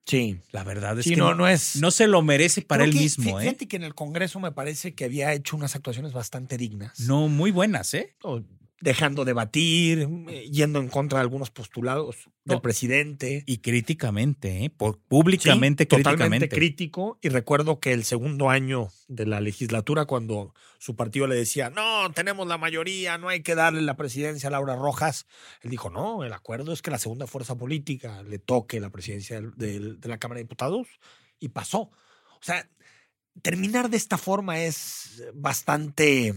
Sí. 0.05 0.39
La 0.51 0.63
verdad 0.63 0.97
es 1.00 1.05
Sí, 1.05 1.12
que 1.12 1.15
no, 1.17 1.33
no, 1.33 1.47
es. 1.47 1.77
no 1.77 1.89
se 1.91 2.07
lo 2.07 2.21
merece 2.21 2.62
para 2.62 2.83
él 2.83 2.91
que, 2.93 3.00
mismo, 3.00 3.39
¿eh? 3.39 3.43
Fíjate 3.43 3.67
que 3.67 3.75
en 3.77 3.83
el 3.83 3.95
Congreso 3.95 4.39
me 4.39 4.51
parece 4.51 4.93
que 4.93 5.05
había 5.05 5.33
hecho 5.33 5.55
unas 5.55 5.75
actuaciones 5.75 6.13
bastante 6.13 6.57
dignas. 6.57 7.00
No, 7.01 7.27
muy 7.27 7.51
buenas, 7.51 7.93
¿eh? 7.93 8.15
Dejando 8.82 9.24
debatir, 9.24 10.08
eh, 10.27 10.50
yendo 10.51 10.79
en 10.79 10.89
contra 10.89 11.20
de 11.20 11.22
algunos 11.22 11.50
postulados 11.50 12.29
del 12.44 12.58
No. 12.58 12.62
presidente. 12.62 13.44
Y 13.48 13.60
críticamente, 13.60 14.65
¿eh? 14.65 14.70
Por, 14.70 15.00
públicamente, 15.00 15.84
Sí, 15.86 15.88
totalmente 15.88 16.17
críticamente. 16.50 16.50
crítico. 16.50 17.17
Y 17.22 17.29
recuerdo 17.29 17.79
que 17.79 17.94
el 17.94 18.03
segundo 18.03 18.50
año 18.50 18.89
de 19.08 19.25
la 19.27 19.39
legislatura, 19.39 20.03
cuando 20.05 20.53
su 20.77 20.96
partido 20.96 21.25
le 21.25 21.36
decía, 21.36 21.70
no, 21.70 22.12
tenemos 22.12 22.48
la 22.48 22.58
mayoría, 22.58 23.17
no 23.17 23.29
hay 23.29 23.41
que 23.44 23.55
darle 23.55 23.82
la 23.82 23.96
presidencia 23.96 24.50
a 24.50 24.51
Laura 24.51 24.75
Rojas, 24.75 25.25
él 25.62 25.72
dijo, 25.72 25.89
no, 25.89 26.25
el 26.25 26.34
acuerdo 26.34 26.74
es 26.74 26.82
que 26.82 26.91
la 26.91 27.00
segunda 27.00 27.27
fuerza 27.27 27.55
política 27.55 28.24
le 28.24 28.39
toque 28.39 28.82
la 28.82 28.89
presidencia 28.89 29.39
de 29.41 29.98
la 30.03 30.17
Cámara 30.17 30.39
de 30.39 30.44
Diputados 30.44 30.88
y 31.39 31.48
pasó. 31.48 31.79
O 31.79 32.41
sea, 32.41 32.70
terminar 33.41 33.89
de 33.89 33.98
esta 33.98 34.17
forma 34.17 34.60
es 34.63 35.24
bastante 35.34 36.34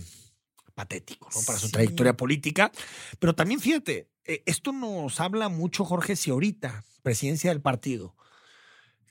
patético 0.78 1.28
¿no? 1.35 1.40
para 1.44 1.58
su 1.58 1.66
Sí. 1.66 1.73
trayectoria 1.73 2.16
política. 2.16 2.70
Pero 3.18 3.35
también 3.35 3.58
fíjate, 3.61 4.08
eh, 4.25 4.44
esto 4.47 4.70
nos 4.73 5.18
habla 5.18 5.49
mucho, 5.49 5.85
Jorge, 5.85 6.14
si 6.14 6.30
ahorita, 6.30 6.85
presidencia 7.02 7.50
del 7.50 7.61
partido, 7.61 8.14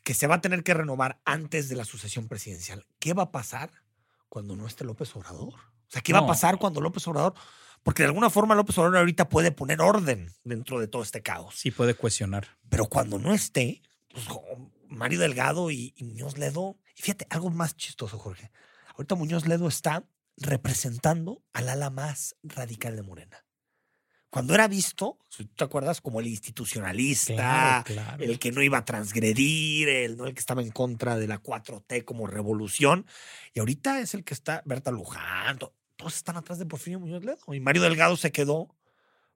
que 0.05 0.13
se 0.13 0.27
va 0.27 0.35
a 0.35 0.41
tener 0.41 0.63
que 0.63 0.73
renovar 0.73 1.19
antes 1.25 1.67
de 1.67 1.75
la 1.75 1.83
sucesión 1.83 2.29
presidencial, 2.29 2.85
¿qué 2.99 3.13
va 3.13 3.23
a 3.23 3.31
pasar 3.31 3.69
cuando 4.29 4.55
no 4.55 4.65
esté 4.65 4.85
López 4.85 5.13
Obrador? 5.17 5.55
O 5.55 5.89
sea, 5.89 6.01
¿qué 6.01 6.13
va 6.13 6.19
a 6.19 6.27
pasar 6.27 6.57
cuando 6.57 6.79
López 6.79 7.05
Obrador? 7.09 7.33
Porque 7.83 8.03
de 8.03 8.07
alguna 8.07 8.29
forma 8.29 8.55
López 8.55 8.77
Obrador 8.77 8.99
ahorita 8.99 9.27
puede 9.27 9.51
poner 9.51 9.81
orden 9.81 10.31
dentro 10.45 10.79
de 10.79 10.87
todo 10.87 11.03
este 11.03 11.21
caos. 11.21 11.55
Sí 11.55 11.71
puede 11.71 11.93
cuestionar. 11.95 12.57
Pero 12.69 12.85
cuando 12.87 13.19
no 13.19 13.33
esté, 13.33 13.81
pues, 14.13 14.25
Mario 14.87 15.19
Delgado 15.19 15.69
y, 15.71 15.93
y 15.97 16.05
Muñoz 16.05 16.37
Ledo, 16.37 16.77
y 16.95 17.01
fíjate, 17.01 17.27
algo 17.29 17.49
más 17.49 17.75
chistoso, 17.75 18.17
Jorge. 18.17 18.51
Ahorita 18.95 19.15
Muñoz 19.15 19.45
Ledo 19.45 19.67
está 19.67 20.05
representando 20.37 21.43
al 21.53 21.69
ala 21.69 21.89
más 21.89 22.35
radical 22.43 22.95
de 22.95 23.03
Morena. 23.03 23.43
Cuando 24.29 24.53
era 24.53 24.67
visto, 24.67 25.17
si 25.29 25.45
tú 25.45 25.55
te 25.55 25.63
acuerdas, 25.63 26.01
como 26.01 26.19
el 26.19 26.27
institucionalista, 26.27 27.33
Claro, 27.33 27.83
claro. 27.85 28.23
el 28.23 28.37
que 28.39 28.51
no 28.51 28.61
iba 28.61 28.77
a 28.79 28.85
transgredir, 28.85 29.87
el, 29.89 30.17
¿no? 30.17 30.25
el 30.27 30.33
que 30.33 30.39
estaba 30.39 30.61
en 30.61 30.69
contra 30.71 31.17
de 31.17 31.27
la 31.27 31.41
4T 31.41 32.03
como 32.03 32.27
revolución. 32.27 33.05
Y 33.53 33.59
ahorita 33.59 33.99
es 34.01 34.13
el 34.13 34.23
que 34.23 34.33
está, 34.33 34.61
Berta 34.65 34.91
Luján, 34.91 35.57
to- 35.57 35.73
todos 35.95 36.15
están 36.15 36.35
atrás 36.37 36.59
de 36.59 36.65
Porfirio 36.65 36.99
Muñoz 36.99 37.23
Ledo. 37.23 37.53
Y 37.53 37.59
Mario 37.59 37.81
Delgado 37.81 38.17
se 38.17 38.31
quedó 38.31 38.75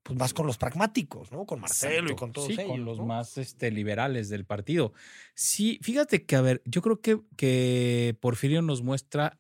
pues 0.04 0.18
más 0.18 0.34
con 0.34 0.46
los 0.48 0.58
pragmáticos, 0.58 1.32
¿no? 1.32 1.46
Con 1.46 1.60
Marcelo 1.62 2.12
y 2.12 2.16
con 2.16 2.32
todos 2.32 2.48
sí, 2.48 2.54
ellos. 2.54 2.68
con 2.68 2.86
los 2.86 2.98
¿no? 2.98 3.06
más 3.06 3.38
este, 3.38 3.70
liberales 3.72 4.30
del 4.30 4.46
partido. 4.46 4.94
Sí, 5.36 5.80
fíjate 5.84 6.26
que, 6.26 6.36
a 6.36 6.42
ver, 6.42 6.62
yo 6.66 6.82
creo 6.82 7.00
que, 7.02 7.20
que 7.38 8.18
Porfirio 8.20 8.62
nos 8.64 8.82
muestra 8.82 9.40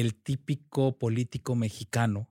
el 0.00 0.14
típico 0.14 0.98
político 0.98 1.54
mexicano 1.54 2.30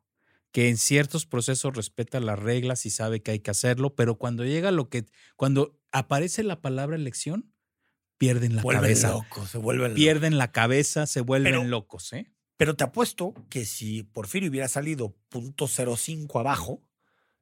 que 0.52 0.70
en 0.70 0.78
ciertos 0.78 1.26
procesos 1.26 1.76
respeta 1.76 2.20
las 2.22 2.40
reglas 2.40 2.86
y 2.86 2.90
sabe 2.90 3.22
que 3.22 3.32
hay 3.32 3.40
que 3.40 3.52
hacerlo, 3.52 3.94
pero 3.96 4.18
cuando 4.18 4.46
llega 4.46 4.72
lo 4.72 4.88
que, 4.90 5.06
cuando 5.36 5.78
aparece 5.92 6.44
la 6.44 6.62
palabra 6.62 6.96
elección, 6.96 7.52
pierden 8.18 8.56
la 8.56 8.62
vuelven 8.62 8.84
cabeza. 8.84 9.10
locos, 9.12 9.50
se 9.50 9.58
vuelven 9.58 9.90
locos. 9.90 9.96
Pierden 9.98 10.38
la 10.38 10.52
cabeza, 10.54 11.08
se 11.08 11.20
vuelven 11.20 11.52
Pero- 11.54 11.64
locos, 11.66 12.14
¿eh? 12.14 12.32
Pero 12.58 12.78
te 12.78 12.86
apuesto 12.86 13.34
que 13.50 13.66
si 13.66 14.04
Porfirio 14.04 14.50
hubiera 14.50 14.70
salido 14.70 15.14
.05 15.30 16.40
abajo, 16.40 16.82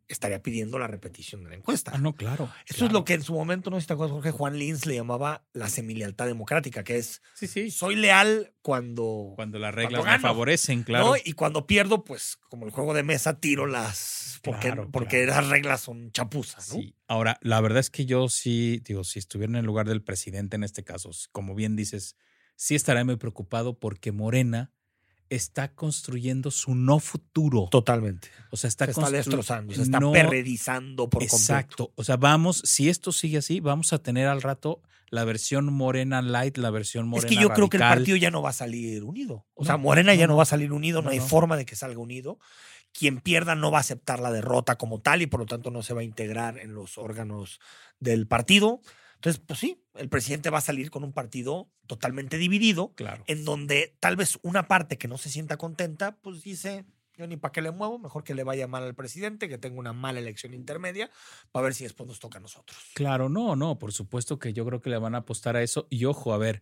estaría 0.08 0.42
pidiendo 0.42 0.78
la 0.80 0.88
repetición 0.88 1.44
de 1.44 1.52
la 1.52 1.56
encuesta. 1.56 1.92
Ah, 1.94 1.98
no, 1.98 2.14
claro. 2.14 2.50
Eso 2.68 2.86
es 2.86 2.92
lo 2.92 3.06
que 3.06 3.14
en 3.14 3.24
su 3.24 3.34
momento, 3.34 3.70
no 3.70 3.78
sé 3.78 3.82
si 3.82 3.88
te 3.88 3.94
acuerdas, 3.94 4.14
Jorge, 4.14 4.32
Juan 4.32 4.58
Lins 4.58 4.86
le 4.86 4.96
llamaba 4.96 5.46
la 5.54 5.70
semilealtad 5.70 6.26
democrática, 6.26 6.84
que 6.84 6.98
es 6.98 7.22
Sí, 7.34 7.48
sí. 7.48 7.72
soy 7.72 7.96
leal 7.96 8.54
cuando, 8.62 9.34
Cuando 9.36 9.60
las 9.60 9.74
reglas 9.74 10.02
cuando 10.02 10.18
me 10.18 10.20
favorecen, 10.22 10.84
claro. 10.84 11.08
¿no? 11.08 11.14
y 11.24 11.34
cuando 11.34 11.66
pierdo, 11.68 12.04
pues 12.04 12.38
como 12.50 12.66
el 12.66 12.72
juego 12.72 12.94
de 12.94 13.04
mesa, 13.04 13.40
tiro 13.40 13.66
las... 13.66 14.40
Porque, 14.44 14.68
Claro, 14.68 14.90
porque 14.92 15.24
claro. 15.26 15.42
las 15.42 15.50
reglas 15.50 15.82
son 15.82 16.12
chapuzas, 16.12 16.70
¿no? 16.74 16.76
Sí. 16.82 16.96
Ahora, 17.08 17.38
la 17.42 17.62
verdad 17.62 17.80
es 17.80 17.90
que 17.90 18.06
yo 18.06 18.28
sí, 18.28 18.82
digo, 18.84 19.04
si 19.06 19.20
estuviera 19.20 19.52
en 19.52 19.56
el 19.56 19.66
lugar 19.66 19.88
del 19.88 20.04
presidente 20.04 20.58
en 20.58 20.64
este 20.66 20.84
caso, 20.84 21.12
como 21.32 21.56
bien 21.56 21.76
dices, 21.78 22.18
sí 22.56 22.76
estaría 22.76 23.06
muy 23.06 23.16
preocupado 23.16 23.80
porque 23.80 24.12
Morena 24.12 24.72
está 25.30 25.74
construyendo 25.74 26.52
su 26.52 26.76
no 26.76 27.00
futuro. 27.00 27.68
Totalmente. 27.72 28.30
O 28.52 28.58
sea, 28.58 28.68
está, 28.68 28.86
Se 28.86 28.92
está 28.92 29.10
destrozando, 29.10 29.74
se 29.74 29.82
está 29.82 30.00
no- 30.00 30.12
perredizando 30.12 31.10
por 31.10 31.22
completo. 31.22 31.36
Exacto. 31.36 31.92
O 31.96 32.04
sea, 32.04 32.18
vamos, 32.18 32.62
si 32.66 32.90
esto 32.90 33.12
sigue 33.12 33.40
así, 33.40 33.60
vamos 33.60 33.94
a 33.94 34.00
tener 34.00 34.28
al 34.28 34.42
rato 34.42 34.82
la 35.10 35.24
versión 35.26 35.72
Morena 35.72 36.22
Light, 36.22 36.58
la 36.58 36.72
versión 36.72 37.08
Morena 37.08 37.28
Es 37.30 37.36
que 37.36 37.42
yo 37.42 37.50
creo 37.54 37.70
que 37.70 37.78
el 37.78 37.82
partido 37.82 38.18
ya 38.18 38.32
no 38.32 38.42
va 38.42 38.50
a 38.50 38.54
salir 38.54 39.04
unido. 39.04 39.46
O 39.54 39.62
No, 39.64 39.68
sea, 39.68 39.78
Morena 39.78 40.14
ya 40.16 40.26
no, 40.28 40.36
va 40.36 40.44
a 40.44 40.48
salir 40.48 40.72
unido, 40.72 41.02
no, 41.02 41.10
hay 41.12 41.20
forma 41.20 41.56
de 41.58 41.66
que 41.66 41.76
salga 41.76 42.00
unido. 42.00 42.40
Quien 42.92 43.20
pierda 43.22 43.56
no 43.56 43.72
va 43.72 43.80
a 43.80 43.82
aceptar 43.82 44.20
la 44.20 44.32
derrota 44.32 44.76
como 44.78 45.02
tal 45.02 45.22
y 45.24 45.28
por 45.28 45.40
lo 45.40 45.46
tanto 45.48 45.72
no 45.72 45.82
se 45.84 45.94
va 45.96 46.02
a 46.02 46.04
integrar 46.04 46.60
en 46.60 46.74
los 46.76 46.98
órganos 47.00 47.60
del 48.00 48.28
partido. 48.28 48.82
Entonces, 49.24 49.42
pues 49.48 49.58
sí, 49.60 49.82
el 49.96 50.10
presidente 50.10 50.50
va 50.50 50.58
a 50.58 50.62
salir 50.62 50.92
con 50.92 51.06
un 51.06 51.14
partido 51.14 51.72
totalmente 51.88 52.38
dividido, 52.38 52.94
Claro. 52.96 53.24
en 53.28 53.46
donde 53.46 53.96
tal 54.02 54.18
vez 54.18 54.38
una 54.42 54.68
parte 54.68 54.98
que 54.98 55.08
no 55.08 55.18
se 55.18 55.30
sienta 55.30 55.56
contenta, 55.56 56.18
pues 56.18 56.44
dice, 56.44 56.84
yo 57.16 57.26
ni 57.26 57.38
para 57.38 57.54
qué 57.54 57.62
le 57.62 57.72
muevo, 57.72 58.00
mejor 58.00 58.26
que 58.26 58.36
le 58.36 58.44
vaya 58.44 58.68
mal 58.68 58.84
al 58.84 58.96
presidente, 58.96 59.48
que 59.48 59.58
tenga 59.58 59.80
una 59.80 59.94
mala 59.94 60.20
elección 60.20 60.54
intermedia, 60.54 61.10
para 61.54 61.64
ver 61.64 61.74
si 61.74 61.86
después 61.86 62.06
nos 62.06 62.20
toca 62.20 62.40
a 62.40 62.42
nosotros. 62.42 62.78
Claro, 62.96 63.30
no, 63.30 63.56
no, 63.56 63.80
por 63.80 63.94
supuesto 63.94 64.40
que 64.40 64.52
yo 64.52 64.66
creo 64.66 64.82
que 64.82 64.90
le 64.90 64.98
van 64.98 65.16
a 65.16 65.20
apostar 65.20 65.56
a 65.56 65.64
eso. 65.64 65.88
Y 65.90 66.04
ojo, 66.04 66.34
a 66.34 66.38
ver, 66.38 66.62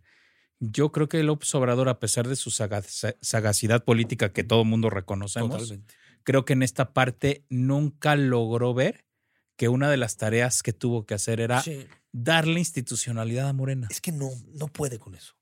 yo 0.60 0.92
creo 0.92 1.10
que 1.10 1.24
López 1.24 1.56
Obrador, 1.56 1.90
a 1.90 2.00
pesar 2.00 2.28
de 2.28 2.36
su 2.36 2.52
saga- 2.52 2.84
sa- 2.84 3.16
sagacidad 3.22 3.84
política 3.84 4.34
que 4.34 4.44
todo 4.44 4.64
mundo 4.66 4.92
reconocemos, 4.92 5.50
Totalmente. 5.50 5.96
creo 6.22 6.46
que 6.46 6.54
en 6.54 6.62
esta 6.62 6.94
parte 6.94 7.44
nunca 7.50 8.16
logró 8.16 8.76
ver 8.76 9.06
que 9.56 9.68
una 9.68 9.90
de 9.90 9.98
las 9.98 10.18
tareas 10.18 10.62
que 10.62 10.74
tuvo 10.74 11.08
que 11.08 11.16
hacer 11.16 11.40
era 11.40 11.62
Sí. 11.64 11.88
Darle 12.12 12.60
institucionalidad 12.60 13.48
a 13.50 13.54
Morena. 13.54 13.88
Es 13.90 14.02
que 14.02 14.12
no, 14.12 14.30
no 14.54 14.68
puede 14.68 15.00
con 15.00 15.16
eso. 15.16 15.36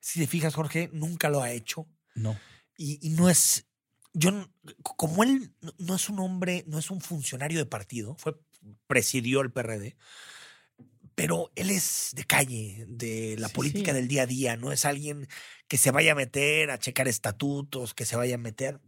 Si 0.00 0.20
te 0.20 0.26
fijas, 0.26 0.54
Jorge, 0.54 0.90
nunca 0.92 1.28
lo 1.30 1.42
ha 1.42 1.50
hecho. 1.52 1.86
No, 2.14 2.38
Y, 2.76 2.98
y 3.06 3.10
no 3.10 3.28
es. 3.30 3.66
Yo, 4.12 4.30
como 4.82 5.24
él 5.24 5.52
no- 5.60 5.74
no 5.78 5.94
es 5.96 6.08
un 6.08 6.20
hombre, 6.20 6.64
no 6.68 6.78
es 6.78 6.90
un 6.90 7.00
funcionario 7.00 7.58
de 7.58 7.66
partido, 7.66 8.14
fue, 8.16 8.38
presidió 8.86 9.40
el 9.40 9.50
PRD, 9.50 9.96
pero 11.14 11.50
él 11.54 11.70
es 11.70 12.10
de 12.14 12.24
calle, 12.24 12.84
de 12.88 13.36
la 13.38 13.48
Sí, 13.48 13.54
política 13.54 13.92
sí. 13.92 13.96
del 13.96 14.08
día 14.08 14.22
a 14.22 14.26
día, 14.26 14.56
no 14.56 14.72
es 14.72 14.84
alguien 14.84 15.28
que 15.68 15.78
se 15.78 15.90
vaya 15.90 16.12
a 16.12 16.16
meter 16.16 16.70
a 16.70 16.78
checar 16.78 17.08
estatutos, 17.08 17.94
que 17.94 18.04
se 18.04 18.16
vaya 18.16 18.34
a 18.36 18.38
meter. 18.38 18.80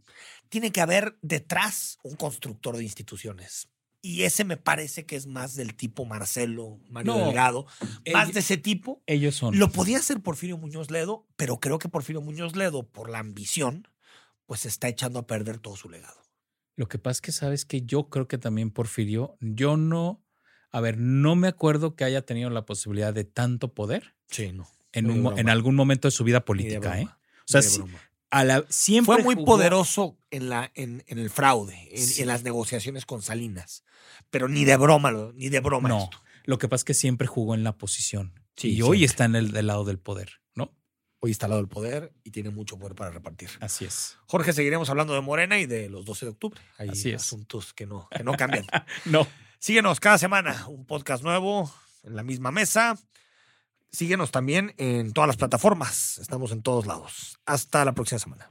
tiene 0.49 0.71
que 0.71 0.79
haber 0.81 1.17
detrás 1.21 1.97
un 2.03 2.15
constructor 2.15 2.77
de 2.77 2.83
instituciones. 2.83 3.67
Y 4.01 4.23
ese 4.23 4.43
me 4.43 4.57
parece 4.57 5.05
que 5.05 5.15
es 5.15 5.27
más 5.27 5.55
del 5.55 5.75
tipo 5.75 6.05
Marcelo, 6.05 6.79
Mario 6.89 7.13
No, 7.13 7.25
Delgado, 7.25 7.67
más 8.13 8.33
de 8.33 8.39
ese 8.39 8.57
tipo. 8.57 9.01
Ellos 9.07 9.35
son. 9.35 9.57
Lo 9.57 9.71
podía 9.71 9.97
hacer 9.97 10.21
Porfirio 10.21 10.57
Muñoz 10.57 10.91
Ledo, 10.91 11.25
pero 11.35 11.59
creo 11.59 11.79
que 11.79 11.89
Porfirio 11.89 12.21
Muñoz 12.21 12.55
Ledo, 12.55 12.83
por 12.83 13.09
la 13.09 13.19
ambición, 13.19 13.87
pues 14.45 14.65
está 14.65 14.87
echando 14.87 15.19
a 15.19 15.27
perder 15.27 15.59
todo 15.59 15.75
su 15.75 15.89
legado. 15.89 16.21
Lo 16.75 16.87
que 16.87 16.99
pasa 16.99 17.17
es 17.17 17.21
que 17.21 17.31
sabes 17.31 17.65
que 17.65 17.81
yo 17.81 18.09
creo 18.09 18.27
que 18.27 18.37
también 18.37 18.69
Porfirio, 18.69 19.35
yo 19.41 19.77
no, 19.77 20.23
a 20.71 20.79
ver, 20.79 20.97
no 20.99 21.35
me 21.35 21.47
acuerdo 21.47 21.95
que 21.95 22.03
haya 22.03 22.21
tenido 22.21 22.49
la 22.51 22.65
posibilidad 22.65 23.13
de 23.13 23.23
tanto 23.23 23.73
poder 23.73 24.15
Sí, 24.27 24.51
no. 24.53 24.67
en, 24.91 25.09
un 25.09 25.37
en 25.39 25.49
algún 25.49 25.75
momento 25.75 26.07
de 26.07 26.11
su 26.11 26.23
vida 26.23 26.45
política, 26.45 27.01
¿eh? 27.01 27.07
O 27.07 27.17
sea, 27.45 27.61
sí-. 27.63 27.81
A 28.29 28.43
la, 28.43 28.65
siempre 28.69 29.15
Fue 29.15 29.23
muy 29.23 29.35
jugó- 29.35 29.45
poderoso 29.45 30.17
en, 30.31 30.49
la, 30.49 30.71
en, 30.75 31.03
en 31.07 31.19
el 31.19 31.29
fraude, 31.29 31.87
en, 31.91 32.05
Sí. 32.05 32.21
en 32.21 32.27
las 32.27 32.43
negociaciones 32.43 33.05
con 33.05 33.21
Salinas. 33.21 33.83
Pero 34.29 34.47
ni 34.49 34.65
de 34.65 34.75
broma, 34.77 35.11
lo- 35.11 35.31
ni 35.33 35.49
de 35.49 35.59
broma 35.61 35.87
No, 35.89 36.03
esto. 36.05 36.21
lo 36.45 36.57
que 36.57 36.67
pasa 36.67 36.81
es 36.81 36.85
que 36.85 36.93
siempre 36.93 37.27
jugó 37.27 37.55
en 37.55 37.63
la 37.63 37.77
posición. 37.77 38.33
Sí, 38.55 38.75
y 38.75 38.81
hoy 38.81 39.03
está 39.03 39.25
en 39.25 39.35
el 39.35 39.51
del 39.51 39.67
lado 39.67 39.85
del 39.85 39.99
poder, 39.99 40.41
¿no? 40.55 40.73
Hoy 41.19 41.31
está 41.31 41.45
al 41.45 41.51
lado 41.51 41.61
del 41.61 41.69
poder 41.69 42.11
y 42.23 42.31
tiene 42.31 42.49
mucho 42.49 42.77
poder 42.77 42.95
para 42.95 43.11
repartir. 43.11 43.49
Así 43.61 43.85
es. 43.85 44.17
Jorge, 44.27 44.51
seguiremos 44.53 44.89
hablando 44.89 45.13
de 45.13 45.21
Morena 45.21 45.59
y 45.59 45.65
de 45.65 45.89
los 45.89 46.05
12 46.05 46.25
de 46.25 46.31
octubre. 46.31 46.59
Hay 46.77 46.89
Así 46.89 47.09
es. 47.11 47.21
asuntos 47.21 47.73
que 47.73 47.85
no, 47.85 48.07
que 48.09 48.23
no 48.23 48.33
cambian. 48.33 48.65
No. 49.05 49.27
Síguenos 49.59 49.99
cada 49.99 50.17
semana, 50.17 50.67
un 50.67 50.85
podcast 50.85 51.23
nuevo 51.23 51.71
en 52.03 52.15
la 52.15 52.23
misma 52.23 52.51
mesa. 52.51 52.97
Síguenos 53.97 54.29
también 54.29 54.75
en 54.77 55.11
todas 55.11 55.27
las 55.27 55.37
plataformas. 55.37 56.19
Estamos 56.19 56.51
en 56.51 56.61
todos 56.61 56.85
lados. 56.85 57.39
Hasta 57.47 57.83
la 57.83 57.93
próxima 57.93 58.19
semana. 58.19 58.47